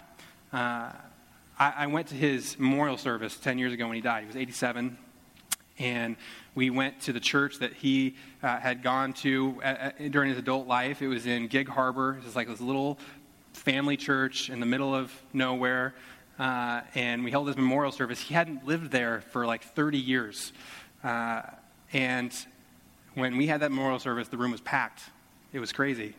I, 1.59 1.73
I 1.79 1.87
went 1.87 2.09
to 2.09 2.15
his 2.15 2.59
memorial 2.59 2.99
service 2.99 3.37
10 3.37 3.59
years 3.59 3.73
ago 3.73 3.87
when 3.87 3.97
he 3.97 4.03
died. 4.03 4.23
He 4.23 4.27
was 4.27 4.37
87. 4.37 4.99
And 5.79 6.17
we 6.55 6.71
went 6.71 7.01
to 7.03 7.13
the 7.13 7.21
church 7.21 7.59
that 7.59 7.73
he 7.75 8.17
uh, 8.43 8.59
had 8.59 8.83
gone 8.83 9.13
to 9.15 9.61
uh, 9.63 9.67
uh, 9.67 9.91
during 10.11 10.31
his 10.31 10.39
adult 10.39 10.67
life. 10.67 11.03
It 11.03 11.09
was 11.09 11.27
in 11.27 11.49
Gig 11.49 11.69
Harbor. 11.69 12.17
It 12.19 12.25
was 12.25 12.37
like 12.37 12.49
this 12.49 12.61
little 12.61 12.99
family 13.53 13.97
church 13.97 14.51
in 14.51 14.61
the 14.61 14.67
middle 14.67 14.95
of 14.95 15.13
nowhere. 15.33 15.95
Uh, 16.39 16.83
and 16.95 17.25
we 17.25 17.31
held 17.31 17.47
his 17.47 17.57
memorial 17.57 17.93
service. 17.93 18.21
He 18.21 18.35
hadn't 18.35 18.67
lived 18.67 18.91
there 18.91 19.23
for 19.33 19.47
like 19.47 19.63
30 19.63 19.99
years. 19.99 20.53
Uh, 21.03 21.43
and 21.93 22.35
when 23.15 23.37
we 23.37 23.47
had 23.47 23.61
that 23.61 23.71
memorial 23.71 23.99
service, 23.99 24.29
the 24.29 24.37
room 24.37 24.53
was 24.53 24.61
packed. 24.61 25.03
It 25.53 25.61
was 25.61 25.73
crazy. 25.73 26.15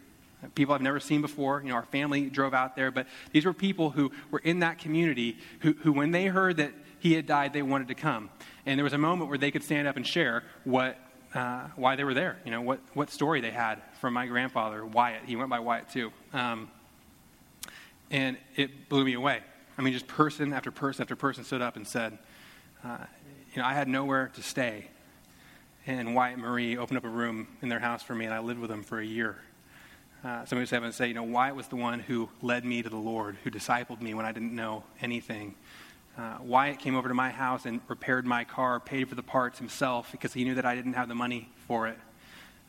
People 0.56 0.76
I've 0.76 0.82
never 0.82 1.00
seen 1.00 1.22
before. 1.22 1.62
You 1.62 1.70
know, 1.70 1.76
our 1.76 1.86
family 1.86 2.30
drove 2.30 2.54
out 2.54 2.76
there, 2.76 2.92
but 2.92 3.08
these 3.32 3.46
were 3.46 3.54
people 3.54 3.90
who 3.92 4.12
were 4.32 4.40
in 4.40 4.60
that 4.60 4.80
community 4.80 5.38
who, 5.62 5.74
who 5.74 5.92
when 5.92 6.12
they 6.12 6.26
heard 6.26 6.58
that 6.58 6.74
he 7.00 7.14
had 7.14 7.26
died, 7.26 7.54
they 7.54 7.62
wanted 7.62 7.88
to 7.90 7.96
come. 7.96 8.30
And 8.66 8.78
there 8.78 8.84
was 8.84 8.94
a 8.94 8.98
moment 8.98 9.30
where 9.30 9.38
they 9.38 9.52
could 9.52 9.64
stand 9.64 9.88
up 9.88 9.98
and 9.98 10.06
share 10.06 10.44
what, 10.64 10.98
uh, 11.34 11.68
why 11.76 11.96
they 11.96 12.04
were 12.04 12.14
there, 12.14 12.38
you 12.44 12.52
know, 12.52 12.62
what, 12.62 12.80
what 12.94 13.10
story 13.10 13.42
they 13.42 13.52
had 13.52 13.82
from 14.02 14.14
my 14.14 14.26
grandfather, 14.26 14.86
Wyatt. 14.86 15.24
He 15.26 15.36
went 15.36 15.50
by 15.50 15.60
Wyatt 15.60 15.90
too. 15.90 16.12
Um, 16.34 16.70
and 18.10 18.38
it 18.56 18.90
blew 18.90 19.06
me 19.06 19.14
away. 19.14 19.42
I 19.78 19.82
mean, 19.82 19.94
just 19.94 20.08
person 20.08 20.54
after 20.54 20.72
person 20.72 21.04
after 21.04 21.16
person 21.16 21.44
stood 21.44 21.62
up 21.62 21.76
and 21.76 21.88
said, 21.88 22.18
uh, 22.84 22.98
you 23.54 23.62
know, 23.62 23.68
I 23.68 23.74
had 23.74 23.88
nowhere 23.88 24.32
to 24.36 24.42
stay. 24.42 24.88
And 25.86 26.16
Wyatt 26.16 26.40
Marie 26.40 26.78
opened 26.78 26.98
up 26.98 27.06
a 27.06 27.10
room 27.10 27.48
in 27.62 27.70
their 27.70 27.80
house 27.80 28.04
for 28.04 28.14
me, 28.14 28.26
and 28.26 28.34
I 28.34 28.40
lived 28.40 28.60
with 28.60 28.70
them 28.70 28.84
for 28.84 29.00
a 29.00 29.06
year. 29.06 29.38
Uh, 30.24 30.44
somebody 30.46 30.62
was 30.62 30.72
having 30.72 30.90
to 30.90 30.96
say, 30.96 31.08
you 31.08 31.14
know, 31.14 31.24
Wyatt 31.24 31.56
was 31.56 31.68
the 31.68 31.76
one 31.76 32.00
who 32.00 32.28
led 32.42 32.66
me 32.66 32.82
to 32.82 32.90
the 32.90 32.98
Lord, 32.98 33.38
who 33.44 33.52
discipled 33.52 34.02
me 34.02 34.16
when 34.16 34.26
I 34.26 34.32
didn't 34.32 34.54
know 34.54 34.84
anything. 35.00 35.54
Uh, 36.18 36.38
Wyatt 36.42 36.80
came 36.80 36.96
over 36.96 37.08
to 37.08 37.14
my 37.14 37.30
house 37.30 37.68
and 37.68 37.80
repaired 37.88 38.26
my 38.26 38.44
car, 38.44 38.80
paid 38.80 39.08
for 39.08 39.14
the 39.14 39.24
parts 39.24 39.60
himself 39.60 40.12
because 40.12 40.34
he 40.34 40.44
knew 40.44 40.56
that 40.56 40.66
I 40.66 40.74
didn't 40.74 40.94
have 40.94 41.08
the 41.08 41.16
money 41.16 41.50
for 41.68 41.88
it. 41.88 42.00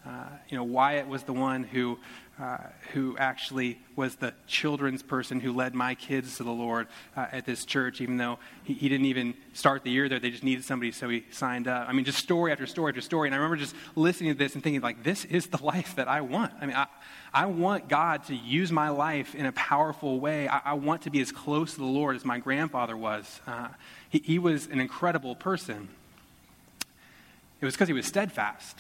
Uh, 0.06 0.24
you 0.50 0.58
know, 0.58 0.64
Wyatt 0.64 1.08
was 1.08 1.22
the 1.22 1.32
one 1.32 1.64
who 1.64 1.98
uh, 2.40 2.58
who 2.92 3.16
actually 3.18 3.78
was 3.96 4.16
the 4.16 4.32
children's 4.46 5.02
person 5.02 5.40
who 5.40 5.52
led 5.52 5.74
my 5.74 5.96
kids 5.96 6.36
to 6.36 6.44
the 6.44 6.52
Lord 6.52 6.86
uh, 7.16 7.26
at 7.32 7.44
this 7.44 7.64
church, 7.64 8.00
even 8.00 8.16
though 8.16 8.38
he, 8.62 8.74
he, 8.74 8.88
didn't 8.88 9.06
even 9.06 9.34
start 9.54 9.82
the 9.82 9.90
year 9.90 10.08
there. 10.08 10.20
They 10.20 10.30
just 10.30 10.44
needed 10.44 10.64
somebody, 10.64 10.92
so 10.92 11.08
he 11.08 11.24
signed 11.32 11.66
up. 11.66 11.88
I 11.88 11.92
mean, 11.92 12.04
just 12.04 12.18
story 12.18 12.52
after 12.52 12.64
story 12.66 12.90
after 12.90 13.00
story. 13.00 13.26
And 13.26 13.34
I 13.34 13.38
remember 13.38 13.56
just 13.56 13.74
listening 13.96 14.32
to 14.32 14.38
this 14.38 14.54
and 14.54 14.62
thinking, 14.62 14.80
like, 14.82 15.02
this 15.02 15.24
is 15.24 15.48
the 15.48 15.56
life 15.64 15.96
that 15.96 16.06
I 16.06 16.20
want. 16.20 16.52
I 16.60 16.66
mean, 16.66 16.76
I, 16.76 16.86
I 17.34 17.46
want 17.46 17.88
God 17.88 18.24
to 18.26 18.36
use 18.36 18.70
my 18.70 18.90
life 18.90 19.34
in 19.34 19.44
a 19.44 19.52
powerful 19.52 20.20
way. 20.20 20.46
I, 20.46 20.60
I 20.64 20.74
want 20.74 21.02
to 21.02 21.10
be 21.10 21.20
as 21.20 21.32
close 21.32 21.74
to 21.74 21.80
the 21.80 21.86
Lord 21.86 22.14
as 22.14 22.24
my 22.24 22.38
grandfather 22.38 22.96
was. 22.96 23.40
Uh, 23.48 23.68
he, 24.10 24.20
he 24.20 24.38
was 24.38 24.66
an 24.66 24.78
incredible 24.78 25.34
person. 25.34 25.88
It 27.60 27.64
was 27.64 27.74
because 27.74 27.88
he 27.88 27.94
was 27.94 28.06
steadfast. 28.06 28.78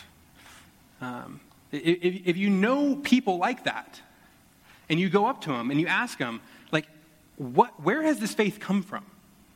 Um, 1.00 1.40
if, 1.72 2.26
if 2.26 2.36
you 2.36 2.50
know 2.50 2.96
people 2.96 3.38
like 3.38 3.64
that, 3.64 4.00
and 4.88 4.98
you 4.98 5.08
go 5.08 5.26
up 5.26 5.42
to 5.42 5.50
them 5.50 5.70
and 5.70 5.80
you 5.80 5.86
ask 5.86 6.18
them, 6.18 6.40
like, 6.72 6.86
what, 7.36 7.82
where 7.82 8.02
has 8.02 8.18
this 8.18 8.34
faith 8.34 8.58
come 8.58 8.82
from? 8.82 9.04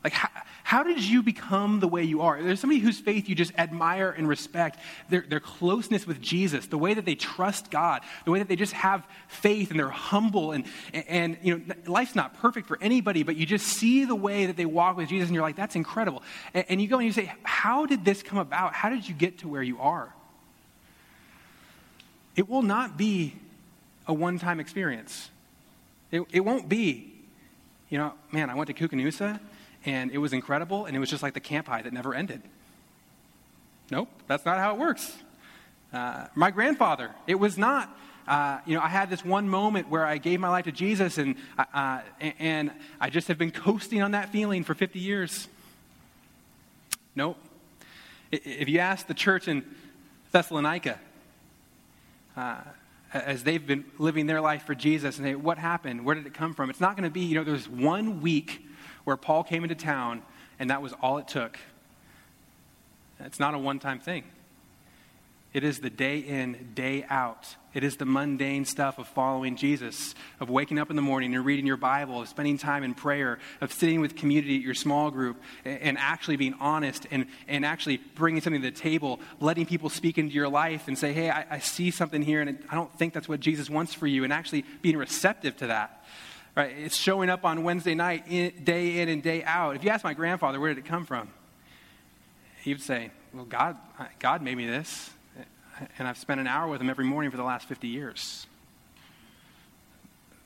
Like, 0.03 0.13
how, 0.13 0.29
how 0.63 0.83
did 0.83 1.01
you 1.01 1.23
become 1.23 1.79
the 1.79 1.87
way 1.87 2.03
you 2.03 2.21
are? 2.21 2.41
There's 2.41 2.59
somebody 2.59 2.81
whose 2.81 2.99
faith 2.99 3.29
you 3.29 3.35
just 3.35 3.53
admire 3.57 4.11
and 4.11 4.27
respect, 4.27 4.79
their, 5.09 5.21
their 5.21 5.39
closeness 5.39 6.05
with 6.05 6.21
Jesus, 6.21 6.67
the 6.67 6.77
way 6.77 6.93
that 6.93 7.05
they 7.05 7.15
trust 7.15 7.71
God, 7.71 8.01
the 8.25 8.31
way 8.31 8.39
that 8.39 8.49
they 8.49 8.57
just 8.57 8.73
have 8.73 9.07
faith 9.27 9.71
and 9.71 9.79
they're 9.79 9.89
humble. 9.89 10.51
And, 10.51 10.65
and, 10.93 11.37
you 11.41 11.57
know, 11.57 11.75
life's 11.87 12.15
not 12.15 12.33
perfect 12.35 12.67
for 12.67 12.77
anybody, 12.81 13.23
but 13.23 13.37
you 13.37 13.45
just 13.45 13.65
see 13.65 14.03
the 14.03 14.15
way 14.15 14.45
that 14.45 14.57
they 14.57 14.65
walk 14.65 14.97
with 14.97 15.07
Jesus 15.07 15.29
and 15.29 15.35
you're 15.35 15.43
like, 15.43 15.55
that's 15.55 15.75
incredible. 15.75 16.21
And, 16.53 16.65
and 16.67 16.81
you 16.81 16.87
go 16.89 16.97
and 16.97 17.05
you 17.05 17.13
say, 17.13 17.31
how 17.43 17.85
did 17.85 18.03
this 18.03 18.21
come 18.21 18.39
about? 18.39 18.73
How 18.73 18.89
did 18.89 19.07
you 19.07 19.15
get 19.15 19.39
to 19.39 19.47
where 19.47 19.63
you 19.63 19.79
are? 19.79 20.13
It 22.35 22.49
will 22.49 22.61
not 22.61 22.97
be 22.97 23.35
a 24.07 24.13
one 24.13 24.39
time 24.39 24.59
experience. 24.59 25.29
It, 26.11 26.21
it 26.31 26.39
won't 26.41 26.69
be, 26.69 27.11
you 27.89 27.97
know, 27.97 28.13
man, 28.31 28.49
I 28.49 28.55
went 28.55 28.67
to 28.67 28.73
Koocanusa 28.73 29.39
and 29.85 30.11
it 30.11 30.17
was 30.17 30.33
incredible 30.33 30.85
and 30.85 30.95
it 30.95 30.99
was 30.99 31.09
just 31.09 31.23
like 31.23 31.33
the 31.33 31.39
camp 31.39 31.67
high 31.67 31.81
that 31.81 31.93
never 31.93 32.13
ended. 32.13 32.41
Nope, 33.91 34.09
that's 34.27 34.45
not 34.45 34.57
how 34.57 34.73
it 34.73 34.79
works. 34.79 35.15
Uh, 35.91 36.27
my 36.35 36.51
grandfather, 36.51 37.11
it 37.27 37.35
was 37.35 37.57
not. 37.57 37.95
Uh, 38.27 38.59
you 38.65 38.73
know, 38.73 38.81
I 38.81 38.87
had 38.87 39.09
this 39.09 39.23
one 39.23 39.49
moment 39.49 39.89
where 39.89 40.05
I 40.05 40.17
gave 40.17 40.39
my 40.39 40.47
life 40.47 40.63
to 40.63 40.71
Jesus, 40.71 41.17
and 41.17 41.35
uh, 41.57 41.99
and 42.39 42.71
I 42.99 43.09
just 43.09 43.27
have 43.27 43.37
been 43.37 43.51
coasting 43.51 44.01
on 44.01 44.11
that 44.11 44.29
feeling 44.29 44.63
for 44.63 44.73
50 44.73 44.97
years. 44.97 45.47
Nope. 47.15 47.37
If 48.31 48.69
you 48.69 48.79
ask 48.79 49.05
the 49.05 49.13
church 49.13 49.47
in 49.47 49.63
Thessalonica, 50.31 50.99
uh, 52.35 52.61
as 53.13 53.43
they've 53.43 53.65
been 53.65 53.85
living 53.97 54.25
their 54.25 54.41
life 54.41 54.65
for 54.65 54.73
Jesus 54.73 55.17
and 55.17 55.25
say, 55.25 55.35
what 55.35 55.57
happened? 55.57 56.03
Where 56.03 56.15
did 56.15 56.25
it 56.25 56.33
come 56.33 56.53
from? 56.53 56.69
It's 56.69 56.81
not 56.81 56.95
going 56.95 57.03
to 57.07 57.13
be, 57.13 57.21
you 57.21 57.35
know, 57.35 57.43
there's 57.43 57.69
one 57.69 58.21
week 58.21 58.65
where 59.03 59.17
Paul 59.17 59.43
came 59.43 59.63
into 59.63 59.75
town 59.75 60.23
and 60.59 60.69
that 60.69 60.81
was 60.81 60.93
all 61.01 61.17
it 61.19 61.27
took. 61.27 61.59
It's 63.19 63.39
not 63.39 63.53
a 63.53 63.57
one 63.57 63.79
time 63.79 63.99
thing. 63.99 64.23
It 65.53 65.63
is 65.63 65.79
the 65.79 65.89
day 65.89 66.17
in, 66.19 66.71
day 66.73 67.05
out. 67.09 67.55
It 67.73 67.83
is 67.83 67.97
the 67.97 68.05
mundane 68.05 68.65
stuff 68.65 68.99
of 68.99 69.07
following 69.07 69.55
Jesus, 69.55 70.13
of 70.39 70.49
waking 70.49 70.77
up 70.77 70.91
in 70.91 70.95
the 70.95 71.01
morning 71.01 71.33
and 71.33 71.43
reading 71.43 71.65
your 71.65 71.77
Bible, 71.77 72.21
of 72.21 72.27
spending 72.27 72.59
time 72.59 72.83
in 72.83 72.93
prayer, 72.93 73.39
of 73.61 73.73
sitting 73.73 73.99
with 73.99 74.15
community 74.15 74.57
at 74.57 74.61
your 74.61 74.75
small 74.75 75.09
group, 75.09 75.41
and 75.65 75.97
actually 75.97 76.35
being 76.35 76.53
honest 76.59 77.07
and, 77.09 77.25
and 77.47 77.65
actually 77.65 77.97
bringing 77.97 78.41
something 78.41 78.61
to 78.61 78.69
the 78.69 78.77
table, 78.77 79.19
letting 79.39 79.65
people 79.65 79.89
speak 79.89 80.19
into 80.19 80.33
your 80.33 80.49
life 80.49 80.87
and 80.87 80.97
say, 80.97 81.13
hey, 81.13 81.31
I, 81.31 81.45
I 81.49 81.59
see 81.59 81.89
something 81.89 82.21
here, 82.21 82.41
and 82.41 82.63
I 82.69 82.75
don't 82.75 82.93
think 82.99 83.13
that's 83.13 83.27
what 83.27 83.39
Jesus 83.39 83.69
wants 83.71 83.93
for 83.93 84.05
you, 84.05 84.23
and 84.23 84.31
actually 84.31 84.65
being 84.83 84.97
receptive 84.97 85.57
to 85.57 85.67
that. 85.67 86.05
Right? 86.55 86.75
It's 86.77 86.95
showing 86.95 87.31
up 87.31 87.43
on 87.43 87.63
Wednesday 87.63 87.95
night, 87.95 88.25
in, 88.29 88.63
day 88.63 88.99
in 88.99 89.09
and 89.09 89.23
day 89.23 89.43
out. 89.43 89.75
If 89.75 89.83
you 89.83 89.89
ask 89.89 90.03
my 90.03 90.13
grandfather, 90.13 90.59
where 90.59 90.71
did 90.71 90.85
it 90.85 90.87
come 90.87 91.05
from? 91.07 91.29
He 92.61 92.71
would 92.71 92.83
say, 92.83 93.09
well, 93.33 93.45
God, 93.45 93.77
God 94.19 94.43
made 94.43 94.57
me 94.57 94.67
this 94.67 95.09
and 95.97 96.07
I've 96.07 96.17
spent 96.17 96.39
an 96.39 96.47
hour 96.47 96.67
with 96.67 96.81
him 96.81 96.89
every 96.89 97.05
morning 97.05 97.31
for 97.31 97.37
the 97.37 97.43
last 97.43 97.67
50 97.67 97.87
years. 97.87 98.47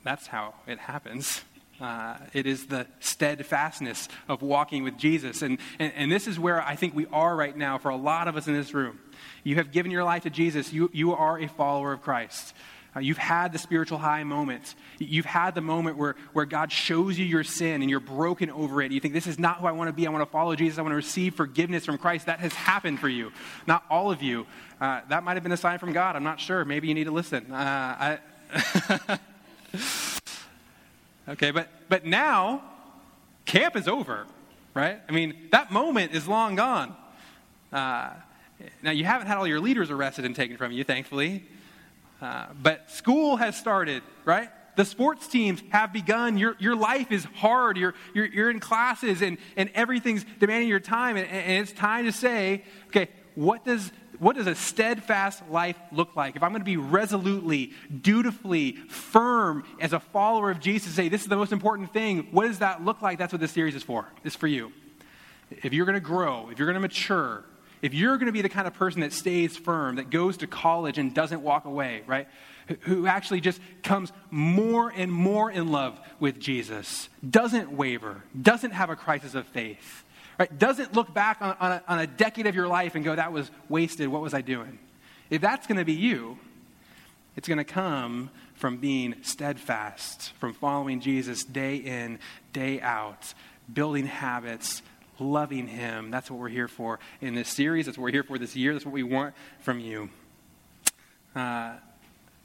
That's 0.04 0.26
how 0.26 0.54
it 0.66 0.78
happens. 0.78 1.42
Uh, 1.80 2.16
it 2.32 2.46
is 2.46 2.66
the 2.66 2.86
steadfastness 2.98 4.08
of 4.28 4.42
walking 4.42 4.82
with 4.82 4.96
Jesus. 4.98 5.42
And, 5.42 5.58
and, 5.78 5.92
and, 5.94 6.10
this 6.10 6.26
is 6.26 6.38
where 6.38 6.60
I 6.60 6.74
think 6.74 6.94
we 6.94 7.06
are 7.12 7.36
right 7.36 7.56
now 7.56 7.78
for 7.78 7.90
a 7.90 7.96
lot 7.96 8.26
of 8.26 8.36
us 8.36 8.48
in 8.48 8.54
this 8.54 8.74
room. 8.74 8.98
You 9.44 9.56
have 9.56 9.70
given 9.70 9.92
your 9.92 10.02
life 10.02 10.24
to 10.24 10.30
Jesus, 10.30 10.72
you, 10.72 10.90
you 10.92 11.12
are 11.12 11.38
a 11.38 11.46
follower 11.46 11.92
of 11.92 12.02
Christ. 12.02 12.52
Uh, 12.96 13.00
you've 13.00 13.18
had 13.18 13.52
the 13.52 13.58
spiritual 13.58 13.98
high 13.98 14.24
moment. 14.24 14.74
You've 14.98 15.26
had 15.26 15.54
the 15.54 15.60
moment 15.60 15.98
where, 15.98 16.16
where 16.32 16.46
God 16.46 16.72
shows 16.72 17.18
you 17.18 17.24
your 17.24 17.44
sin 17.44 17.82
and 17.82 17.90
you're 17.90 18.00
broken 18.00 18.50
over 18.50 18.80
it. 18.80 18.92
You 18.92 19.00
think, 19.00 19.12
this 19.14 19.26
is 19.26 19.38
not 19.38 19.58
who 19.58 19.66
I 19.66 19.72
want 19.72 19.88
to 19.88 19.92
be. 19.92 20.06
I 20.06 20.10
want 20.10 20.22
to 20.22 20.30
follow 20.30 20.54
Jesus. 20.56 20.78
I 20.78 20.82
want 20.82 20.92
to 20.92 20.96
receive 20.96 21.34
forgiveness 21.34 21.84
from 21.84 21.98
Christ. 21.98 22.26
That 22.26 22.40
has 22.40 22.54
happened 22.54 22.98
for 22.98 23.08
you. 23.08 23.30
Not 23.66 23.84
all 23.90 24.10
of 24.10 24.22
you. 24.22 24.46
Uh, 24.80 25.02
that 25.10 25.22
might 25.22 25.34
have 25.34 25.42
been 25.42 25.52
a 25.52 25.56
sign 25.56 25.78
from 25.78 25.92
God. 25.92 26.16
I'm 26.16 26.24
not 26.24 26.40
sure. 26.40 26.64
Maybe 26.64 26.88
you 26.88 26.94
need 26.94 27.04
to 27.04 27.10
listen. 27.10 27.52
Uh, 27.52 27.56
I 27.56 28.18
okay, 31.28 31.50
but, 31.50 31.68
but 31.88 32.06
now, 32.06 32.62
camp 33.44 33.76
is 33.76 33.86
over, 33.86 34.26
right? 34.74 35.00
I 35.08 35.12
mean, 35.12 35.48
that 35.52 35.70
moment 35.70 36.12
is 36.12 36.26
long 36.26 36.56
gone. 36.56 36.96
Uh, 37.72 38.10
now, 38.82 38.90
you 38.90 39.04
haven't 39.04 39.26
had 39.26 39.36
all 39.36 39.46
your 39.46 39.60
leaders 39.60 39.90
arrested 39.90 40.24
and 40.24 40.34
taken 40.34 40.56
from 40.56 40.72
you, 40.72 40.84
thankfully. 40.84 41.44
Uh, 42.20 42.46
but 42.60 42.90
school 42.90 43.36
has 43.36 43.56
started, 43.56 44.02
right? 44.24 44.50
The 44.76 44.84
sports 44.84 45.26
teams 45.26 45.62
have 45.70 45.92
begun. 45.92 46.38
Your, 46.38 46.56
your 46.58 46.76
life 46.76 47.10
is 47.10 47.24
hard. 47.24 47.76
You're, 47.76 47.94
you're, 48.14 48.26
you're 48.26 48.50
in 48.50 48.60
classes 48.60 49.22
and, 49.22 49.38
and 49.56 49.70
everything's 49.74 50.24
demanding 50.38 50.68
your 50.68 50.80
time. 50.80 51.16
And, 51.16 51.28
and 51.28 51.62
it's 51.62 51.72
time 51.72 52.04
to 52.04 52.12
say, 52.12 52.64
okay, 52.88 53.08
what 53.34 53.64
does, 53.64 53.90
what 54.18 54.36
does 54.36 54.46
a 54.46 54.54
steadfast 54.54 55.42
life 55.48 55.76
look 55.90 56.16
like? 56.16 56.36
If 56.36 56.42
I'm 56.42 56.50
going 56.50 56.60
to 56.60 56.64
be 56.64 56.76
resolutely, 56.76 57.72
dutifully, 58.02 58.72
firm 58.88 59.64
as 59.80 59.92
a 59.92 60.00
follower 60.00 60.50
of 60.50 60.60
Jesus, 60.60 60.92
say, 60.94 61.08
this 61.08 61.22
is 61.22 61.28
the 61.28 61.36
most 61.36 61.52
important 61.52 61.92
thing, 61.92 62.28
what 62.30 62.46
does 62.46 62.60
that 62.60 62.84
look 62.84 63.02
like? 63.02 63.18
That's 63.18 63.32
what 63.32 63.40
this 63.40 63.52
series 63.52 63.74
is 63.74 63.82
for. 63.82 64.06
It's 64.24 64.36
for 64.36 64.46
you. 64.46 64.72
If 65.50 65.72
you're 65.72 65.86
going 65.86 65.94
to 65.94 66.00
grow, 66.00 66.50
if 66.50 66.58
you're 66.58 66.66
going 66.66 66.74
to 66.74 66.80
mature, 66.80 67.44
if 67.82 67.94
you're 67.94 68.16
going 68.16 68.26
to 68.26 68.32
be 68.32 68.42
the 68.42 68.48
kind 68.48 68.66
of 68.66 68.74
person 68.74 69.00
that 69.00 69.12
stays 69.12 69.56
firm, 69.56 69.96
that 69.96 70.10
goes 70.10 70.38
to 70.38 70.46
college 70.46 70.98
and 70.98 71.14
doesn't 71.14 71.42
walk 71.42 71.64
away, 71.64 72.02
right? 72.06 72.28
Who 72.80 73.06
actually 73.06 73.40
just 73.40 73.60
comes 73.82 74.12
more 74.30 74.92
and 74.94 75.10
more 75.12 75.50
in 75.50 75.72
love 75.72 75.98
with 76.20 76.38
Jesus, 76.38 77.08
doesn't 77.28 77.72
waver, 77.72 78.22
doesn't 78.40 78.72
have 78.72 78.90
a 78.90 78.96
crisis 78.96 79.34
of 79.34 79.46
faith, 79.46 80.04
right? 80.38 80.58
Doesn't 80.58 80.94
look 80.94 81.14
back 81.14 81.38
on, 81.40 81.56
on, 81.60 81.72
a, 81.72 81.82
on 81.88 81.98
a 81.98 82.06
decade 82.06 82.46
of 82.46 82.54
your 82.54 82.68
life 82.68 82.94
and 82.94 83.04
go, 83.04 83.14
that 83.14 83.32
was 83.32 83.50
wasted. 83.68 84.08
What 84.08 84.22
was 84.22 84.34
I 84.34 84.42
doing? 84.42 84.78
If 85.30 85.40
that's 85.40 85.66
going 85.66 85.78
to 85.78 85.84
be 85.84 85.94
you, 85.94 86.38
it's 87.36 87.48
going 87.48 87.58
to 87.58 87.64
come 87.64 88.30
from 88.54 88.78
being 88.78 89.14
steadfast, 89.22 90.32
from 90.40 90.52
following 90.52 91.00
Jesus 91.00 91.44
day 91.44 91.76
in, 91.76 92.18
day 92.52 92.80
out, 92.80 93.32
building 93.72 94.06
habits, 94.06 94.82
loving 95.20 95.66
Him. 95.66 96.10
That's 96.10 96.30
what 96.30 96.40
we're 96.40 96.48
here 96.48 96.68
for 96.68 96.98
in 97.20 97.34
this 97.34 97.48
series. 97.48 97.86
That's 97.86 97.98
what 97.98 98.04
we're 98.04 98.12
here 98.12 98.22
for 98.22 98.38
this 98.38 98.56
year. 98.56 98.72
That's 98.72 98.84
what 98.84 98.94
we 98.94 99.02
want 99.02 99.34
from 99.60 99.80
you. 99.80 100.10
Uh, 101.34 101.74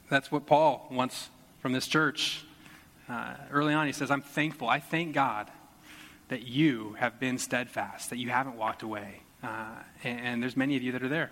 that's 0.10 0.32
what 0.32 0.46
Paul 0.46 0.88
wants 0.92 1.30
from 1.62 1.72
this 1.72 1.88
church. 1.88 2.46
Uh, 3.10 3.34
early 3.52 3.74
on, 3.74 3.88
he 3.88 3.94
says, 3.94 4.12
I'm 4.12 4.22
thankful. 4.22 4.68
I 4.70 4.80
thank 4.80 5.14
God 5.14 5.50
that 6.30 6.44
you 6.44 6.96
have 7.00 7.20
been 7.20 7.38
steadfast, 7.38 8.10
that 8.10 8.18
you 8.18 8.30
haven't 8.30 8.56
walked 8.56 8.82
away. 8.82 9.22
Uh, 9.44 9.66
and, 10.04 10.20
and, 10.20 10.44
there's 10.44 10.56
many 10.56 10.76
of 10.78 10.84
you 10.84 10.94
that 10.94 11.04
are 11.04 11.10
there. 11.10 11.32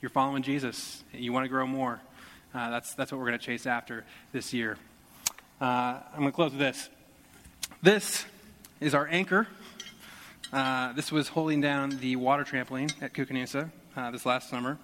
you're 0.00 0.10
following 0.10 0.42
Jesus, 0.42 1.04
you 1.12 1.32
want 1.32 1.44
to 1.44 1.48
grow 1.48 1.66
more, 1.66 2.00
uh, 2.54 2.70
that's, 2.70 2.94
that's 2.94 3.12
what 3.12 3.18
we're 3.18 3.28
going 3.28 3.38
to 3.38 3.44
chase 3.44 3.66
after 3.66 4.04
this 4.32 4.52
year. 4.52 4.76
Uh, 5.60 6.00
I'm 6.12 6.18
going 6.18 6.26
to 6.26 6.32
close 6.32 6.50
with 6.50 6.60
this. 6.60 6.88
This 7.82 8.24
is 8.80 8.94
our 8.94 9.06
anchor. 9.06 9.46
Uh, 10.52 10.92
this 10.92 11.10
was 11.10 11.28
holding 11.28 11.62
down 11.62 11.98
the 12.00 12.14
water 12.16 12.44
trampoline 12.44 12.92
at 13.00 13.14
Koocanusa 13.14 13.70
uh, 13.96 14.10
this 14.10 14.26
last 14.26 14.50
summer. 14.50 14.78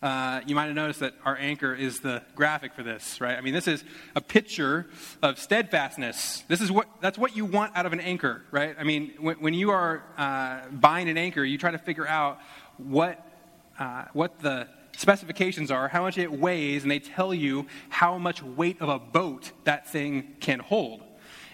Uh, 0.00 0.40
you 0.46 0.54
might 0.54 0.66
have 0.66 0.76
noticed 0.76 1.00
that 1.00 1.14
our 1.24 1.36
anchor 1.36 1.74
is 1.74 1.98
the 1.98 2.22
graphic 2.36 2.72
for 2.74 2.84
this, 2.84 3.20
right? 3.20 3.36
I 3.36 3.40
mean, 3.40 3.54
this 3.54 3.66
is 3.66 3.82
a 4.14 4.20
picture 4.20 4.86
of 5.20 5.40
steadfastness. 5.40 6.44
This 6.46 6.60
is 6.60 6.70
what 6.70 6.86
that's 7.00 7.18
what 7.18 7.36
you 7.36 7.44
want 7.44 7.76
out 7.76 7.86
of 7.86 7.92
an 7.92 7.98
anchor, 7.98 8.42
right? 8.52 8.76
I 8.78 8.84
mean, 8.84 9.14
when, 9.18 9.36
when 9.40 9.54
you 9.54 9.70
are 9.70 10.04
uh, 10.16 10.68
buying 10.68 11.08
an 11.08 11.18
anchor, 11.18 11.42
you 11.42 11.58
try 11.58 11.72
to 11.72 11.78
figure 11.78 12.06
out 12.06 12.38
what 12.76 13.20
uh, 13.80 14.04
what 14.12 14.38
the 14.38 14.68
specifications 14.96 15.72
are, 15.72 15.88
how 15.88 16.02
much 16.02 16.18
it 16.18 16.30
weighs, 16.30 16.82
and 16.82 16.90
they 16.92 17.00
tell 17.00 17.34
you 17.34 17.66
how 17.88 18.16
much 18.16 18.44
weight 18.44 18.80
of 18.80 18.88
a 18.88 19.00
boat 19.00 19.50
that 19.64 19.88
thing 19.88 20.36
can 20.38 20.60
hold. 20.60 21.02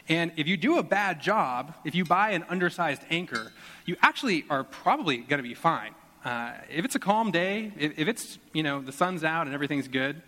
And 0.08 0.32
if 0.36 0.46
you 0.46 0.56
do 0.56 0.78
a 0.78 0.82
bad 0.82 1.22
job, 1.22 1.74
if 1.84 1.94
you 1.94 2.04
buy 2.04 2.30
an 2.30 2.44
undersized 2.48 3.02
anchor, 3.10 3.52
you 3.86 3.96
actually 4.02 4.44
are 4.50 4.62
probably 4.64 5.18
going 5.18 5.42
to 5.42 5.48
be 5.48 5.54
fine 5.54 5.94
uh, 6.24 6.52
if 6.70 6.84
it's 6.84 6.94
a 6.94 6.98
calm 6.98 7.30
day, 7.30 7.70
if, 7.78 7.98
if, 7.98 8.08
it's, 8.08 8.38
you 8.52 8.62
know, 8.62 8.80
the 8.80 8.92
sun's 8.92 9.24
out 9.24 9.46
and 9.46 9.54
everything's 9.54 9.88
good, 9.88 10.22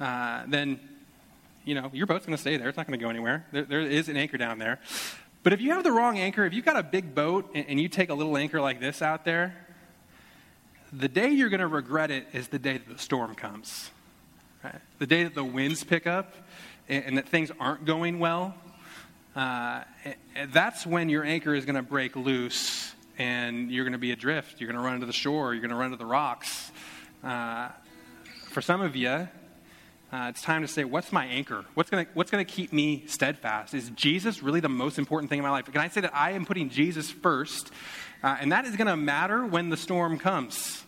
uh, 0.00 0.42
then, 0.48 0.80
you 1.64 1.74
know, 1.74 1.90
your 1.92 2.06
boat's 2.06 2.26
going 2.26 2.36
to 2.36 2.40
stay 2.40 2.56
there. 2.56 2.68
It's 2.68 2.76
not 2.76 2.86
going 2.86 2.98
to 2.98 3.02
go 3.02 3.08
anywhere. 3.08 3.46
There, 3.52 3.62
there 3.62 3.80
is 3.80 4.08
an 4.08 4.16
anchor 4.16 4.38
down 4.38 4.58
there. 4.58 4.80
But 5.44 5.52
if 5.52 5.60
you 5.60 5.70
have 5.70 5.84
the 5.84 5.92
wrong 5.92 6.18
anchor, 6.18 6.44
if 6.44 6.52
you've 6.52 6.64
got 6.64 6.76
a 6.76 6.82
big 6.82 7.14
boat 7.14 7.48
and, 7.54 7.64
and 7.68 7.80
you 7.80 7.88
take 7.88 8.10
a 8.10 8.14
little 8.14 8.36
anchor 8.36 8.60
like 8.60 8.80
this 8.80 9.02
out 9.02 9.24
there, 9.24 9.56
the 10.92 11.08
day 11.08 11.30
you're 11.30 11.48
going 11.48 11.60
to 11.60 11.68
regret 11.68 12.10
it 12.10 12.26
is 12.32 12.48
the 12.48 12.58
day 12.58 12.78
that 12.78 12.88
the 12.88 12.98
storm 12.98 13.36
comes. 13.36 13.90
Right? 14.64 14.74
The 14.98 15.06
day 15.06 15.22
that 15.22 15.36
the 15.36 15.44
winds 15.44 15.84
pick 15.84 16.08
up 16.08 16.34
and, 16.88 17.04
and 17.04 17.18
that 17.18 17.28
things 17.28 17.52
aren't 17.60 17.84
going 17.84 18.18
well. 18.18 18.54
Uh, 19.36 19.82
that's 20.48 20.86
when 20.86 21.10
your 21.10 21.22
anchor 21.22 21.54
is 21.54 21.66
going 21.66 21.76
to 21.76 21.82
break 21.82 22.16
loose 22.16 22.94
and 23.18 23.70
you're 23.70 23.84
going 23.84 23.92
to 23.92 23.98
be 23.98 24.10
adrift. 24.10 24.58
You're 24.62 24.72
going 24.72 24.80
to 24.80 24.82
run 24.82 24.94
into 24.94 25.04
the 25.04 25.12
shore. 25.12 25.52
You're 25.52 25.60
going 25.60 25.72
to 25.72 25.76
run 25.76 25.92
into 25.92 25.98
the 25.98 26.06
rocks. 26.06 26.72
Uh, 27.22 27.68
for 28.48 28.62
some 28.62 28.80
of 28.80 28.96
you, 28.96 29.10
uh, 29.10 29.28
it's 30.30 30.40
time 30.40 30.62
to 30.62 30.68
say, 30.68 30.84
what's 30.84 31.12
my 31.12 31.26
anchor? 31.26 31.66
What's 31.74 31.90
going 31.90 32.06
what's 32.14 32.30
to 32.30 32.44
keep 32.46 32.72
me 32.72 33.04
steadfast? 33.08 33.74
Is 33.74 33.90
Jesus 33.90 34.42
really 34.42 34.60
the 34.60 34.70
most 34.70 34.98
important 34.98 35.28
thing 35.28 35.38
in 35.38 35.42
my 35.42 35.50
life? 35.50 35.66
Can 35.66 35.82
I 35.82 35.88
say 35.88 36.00
that 36.00 36.14
I 36.14 36.30
am 36.30 36.46
putting 36.46 36.70
Jesus 36.70 37.10
first? 37.10 37.70
Uh, 38.22 38.38
and 38.40 38.52
that 38.52 38.64
is 38.64 38.74
going 38.74 38.86
to 38.86 38.96
matter 38.96 39.44
when 39.44 39.68
the 39.68 39.76
storm 39.76 40.18
comes. 40.18 40.82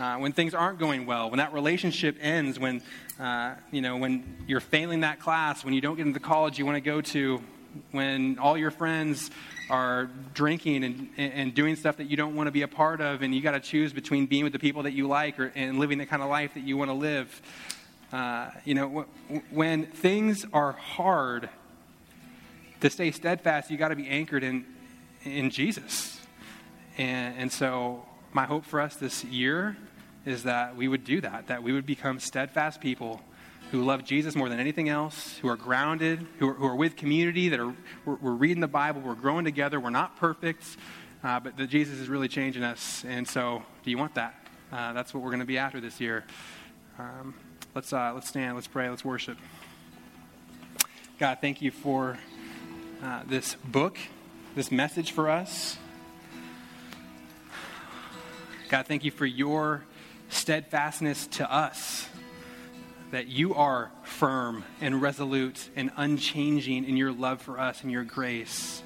Uh, 0.00 0.16
when 0.16 0.32
things 0.32 0.54
aren't 0.54 0.80
going 0.80 1.06
well, 1.06 1.30
when 1.30 1.38
that 1.38 1.52
relationship 1.52 2.16
ends, 2.20 2.58
when 2.58 2.82
uh, 3.20 3.54
you 3.70 3.80
know 3.80 3.96
when 3.96 4.44
you're 4.46 4.60
failing 4.60 5.00
that 5.00 5.20
class, 5.20 5.64
when 5.64 5.72
you 5.72 5.80
don't 5.80 5.96
get 5.96 6.06
into 6.06 6.18
the 6.18 6.26
college 6.26 6.58
you 6.58 6.66
want 6.66 6.76
to 6.76 6.82
go 6.82 7.00
to, 7.00 7.40
when 7.92 8.38
all 8.38 8.56
your 8.56 8.70
friends 8.70 9.30
are 9.68 10.08
drinking 10.34 10.84
and, 10.84 11.08
and 11.16 11.54
doing 11.54 11.76
stuff 11.76 11.96
that 11.96 12.08
you 12.08 12.16
don't 12.16 12.34
want 12.34 12.46
to 12.46 12.52
be 12.52 12.62
a 12.62 12.68
part 12.68 13.00
of, 13.00 13.22
and 13.22 13.34
you 13.34 13.40
got 13.40 13.52
to 13.52 13.60
choose 13.60 13.92
between 13.92 14.26
being 14.26 14.44
with 14.44 14.52
the 14.52 14.58
people 14.58 14.84
that 14.84 14.92
you 14.92 15.08
like 15.08 15.38
or, 15.38 15.52
and 15.54 15.78
living 15.78 15.98
the 15.98 16.06
kind 16.06 16.22
of 16.22 16.28
life 16.28 16.54
that 16.54 16.62
you 16.62 16.76
want 16.76 16.90
to 16.90 16.94
live. 16.94 17.42
Uh, 18.12 18.50
you 18.64 18.74
know, 18.74 19.06
when 19.50 19.86
things 19.86 20.46
are 20.52 20.72
hard, 20.72 21.48
to 22.80 22.90
stay 22.90 23.10
steadfast, 23.10 23.70
you 23.70 23.76
got 23.76 23.88
to 23.88 23.96
be 23.96 24.08
anchored 24.08 24.44
in, 24.44 24.64
in 25.24 25.50
Jesus. 25.50 26.20
And, 26.98 27.36
and 27.38 27.52
so, 27.52 28.04
my 28.32 28.44
hope 28.44 28.64
for 28.64 28.80
us 28.80 28.96
this 28.96 29.24
year 29.24 29.76
is 30.24 30.42
that 30.42 30.76
we 30.76 30.88
would 30.88 31.04
do 31.04 31.20
that, 31.20 31.46
that 31.46 31.62
we 31.62 31.72
would 31.72 31.86
become 31.86 32.18
steadfast 32.18 32.80
people 32.80 33.20
who 33.70 33.84
love 33.84 34.04
Jesus 34.04 34.36
more 34.36 34.48
than 34.48 34.60
anything 34.60 34.88
else, 34.88 35.38
who 35.38 35.48
are 35.48 35.56
grounded, 35.56 36.24
who 36.38 36.50
are, 36.50 36.54
who 36.54 36.66
are 36.66 36.76
with 36.76 36.96
community, 36.96 37.48
that 37.48 37.58
are, 37.58 37.74
we're, 38.04 38.14
we're, 38.16 38.32
reading 38.32 38.60
the 38.60 38.68
Bible, 38.68 39.00
we're 39.00 39.14
growing 39.14 39.44
together, 39.44 39.80
we're 39.80 39.90
not 39.90 40.16
perfect, 40.16 40.64
uh, 41.24 41.40
but 41.40 41.56
that 41.56 41.68
Jesus 41.68 41.98
is 41.98 42.08
really 42.08 42.28
changing 42.28 42.62
us. 42.62 43.04
And 43.06 43.26
so, 43.26 43.62
do 43.84 43.90
you 43.90 43.98
want 43.98 44.14
that? 44.14 44.34
Uh, 44.72 44.92
that's 44.92 45.12
what 45.12 45.22
we're 45.22 45.30
going 45.30 45.40
to 45.40 45.46
be 45.46 45.58
after 45.58 45.80
this 45.80 46.00
year. 46.00 46.24
Um, 46.98 47.34
let's, 47.74 47.92
uh, 47.92 48.12
let's 48.14 48.28
stand, 48.28 48.54
let's 48.54 48.68
pray, 48.68 48.88
let's 48.88 49.04
worship. 49.04 49.36
God, 51.18 51.38
thank 51.40 51.60
you 51.60 51.70
for 51.70 52.18
uh, 53.02 53.22
this 53.26 53.56
book, 53.64 53.98
this 54.54 54.70
message 54.70 55.10
for 55.10 55.28
us. 55.28 55.76
God, 58.68 58.86
thank 58.86 59.04
you 59.04 59.10
for 59.10 59.26
your 59.26 59.84
steadfastness 60.28 61.26
to 61.28 61.52
us 61.52 62.08
that 63.16 63.28
you 63.28 63.54
are 63.54 63.90
firm 64.02 64.62
and 64.82 65.00
resolute 65.00 65.70
and 65.74 65.90
unchanging 65.96 66.84
in 66.84 66.98
your 66.98 67.10
love 67.10 67.40
for 67.40 67.58
us 67.58 67.82
and 67.82 67.90
your 67.90 68.04
grace. 68.04 68.82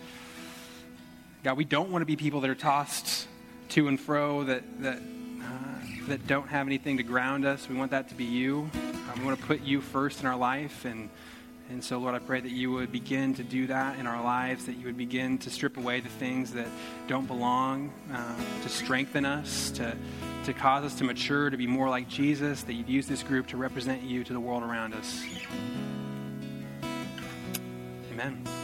God, 1.42 1.56
we 1.56 1.64
don't 1.64 1.90
want 1.90 2.02
to 2.02 2.06
be 2.06 2.14
people 2.14 2.40
that 2.42 2.48
are 2.48 2.54
tossed 2.54 3.26
to 3.70 3.88
and 3.88 3.98
fro, 3.98 4.44
that, 4.44 4.62
that, 4.82 4.98
uh, 4.98 6.06
that 6.06 6.28
don't 6.28 6.46
have 6.46 6.68
anything 6.68 6.98
to 6.98 7.02
ground 7.02 7.44
us. 7.44 7.68
We 7.68 7.74
want 7.74 7.90
that 7.90 8.08
to 8.10 8.14
be 8.14 8.22
you. 8.22 8.70
Um, 8.72 9.18
we 9.18 9.24
want 9.24 9.40
to 9.40 9.44
put 9.44 9.62
you 9.62 9.80
first 9.80 10.20
in 10.20 10.28
our 10.28 10.36
life. 10.36 10.84
And, 10.84 11.10
and 11.70 11.82
so, 11.82 11.98
Lord, 11.98 12.14
I 12.14 12.18
pray 12.18 12.40
that 12.40 12.50
you 12.50 12.72
would 12.72 12.90
begin 12.90 13.34
to 13.34 13.44
do 13.44 13.68
that 13.68 13.98
in 13.98 14.06
our 14.06 14.22
lives, 14.22 14.66
that 14.66 14.76
you 14.76 14.86
would 14.86 14.98
begin 14.98 15.38
to 15.38 15.50
strip 15.50 15.76
away 15.76 16.00
the 16.00 16.08
things 16.08 16.52
that 16.52 16.66
don't 17.06 17.26
belong, 17.26 17.92
uh, 18.12 18.36
to 18.62 18.68
strengthen 18.68 19.24
us, 19.24 19.70
to 19.72 19.96
to 20.44 20.52
cause 20.54 20.84
us 20.84 20.94
to 20.96 21.04
mature, 21.04 21.50
to 21.50 21.56
be 21.56 21.66
more 21.66 21.88
like 21.88 22.08
Jesus, 22.08 22.62
that 22.62 22.72
you'd 22.72 22.88
use 22.88 23.06
this 23.06 23.22
group 23.22 23.46
to 23.48 23.56
represent 23.56 24.02
you 24.02 24.24
to 24.24 24.32
the 24.32 24.40
world 24.40 24.62
around 24.62 24.94
us. 24.94 25.22
Amen. 28.10 28.59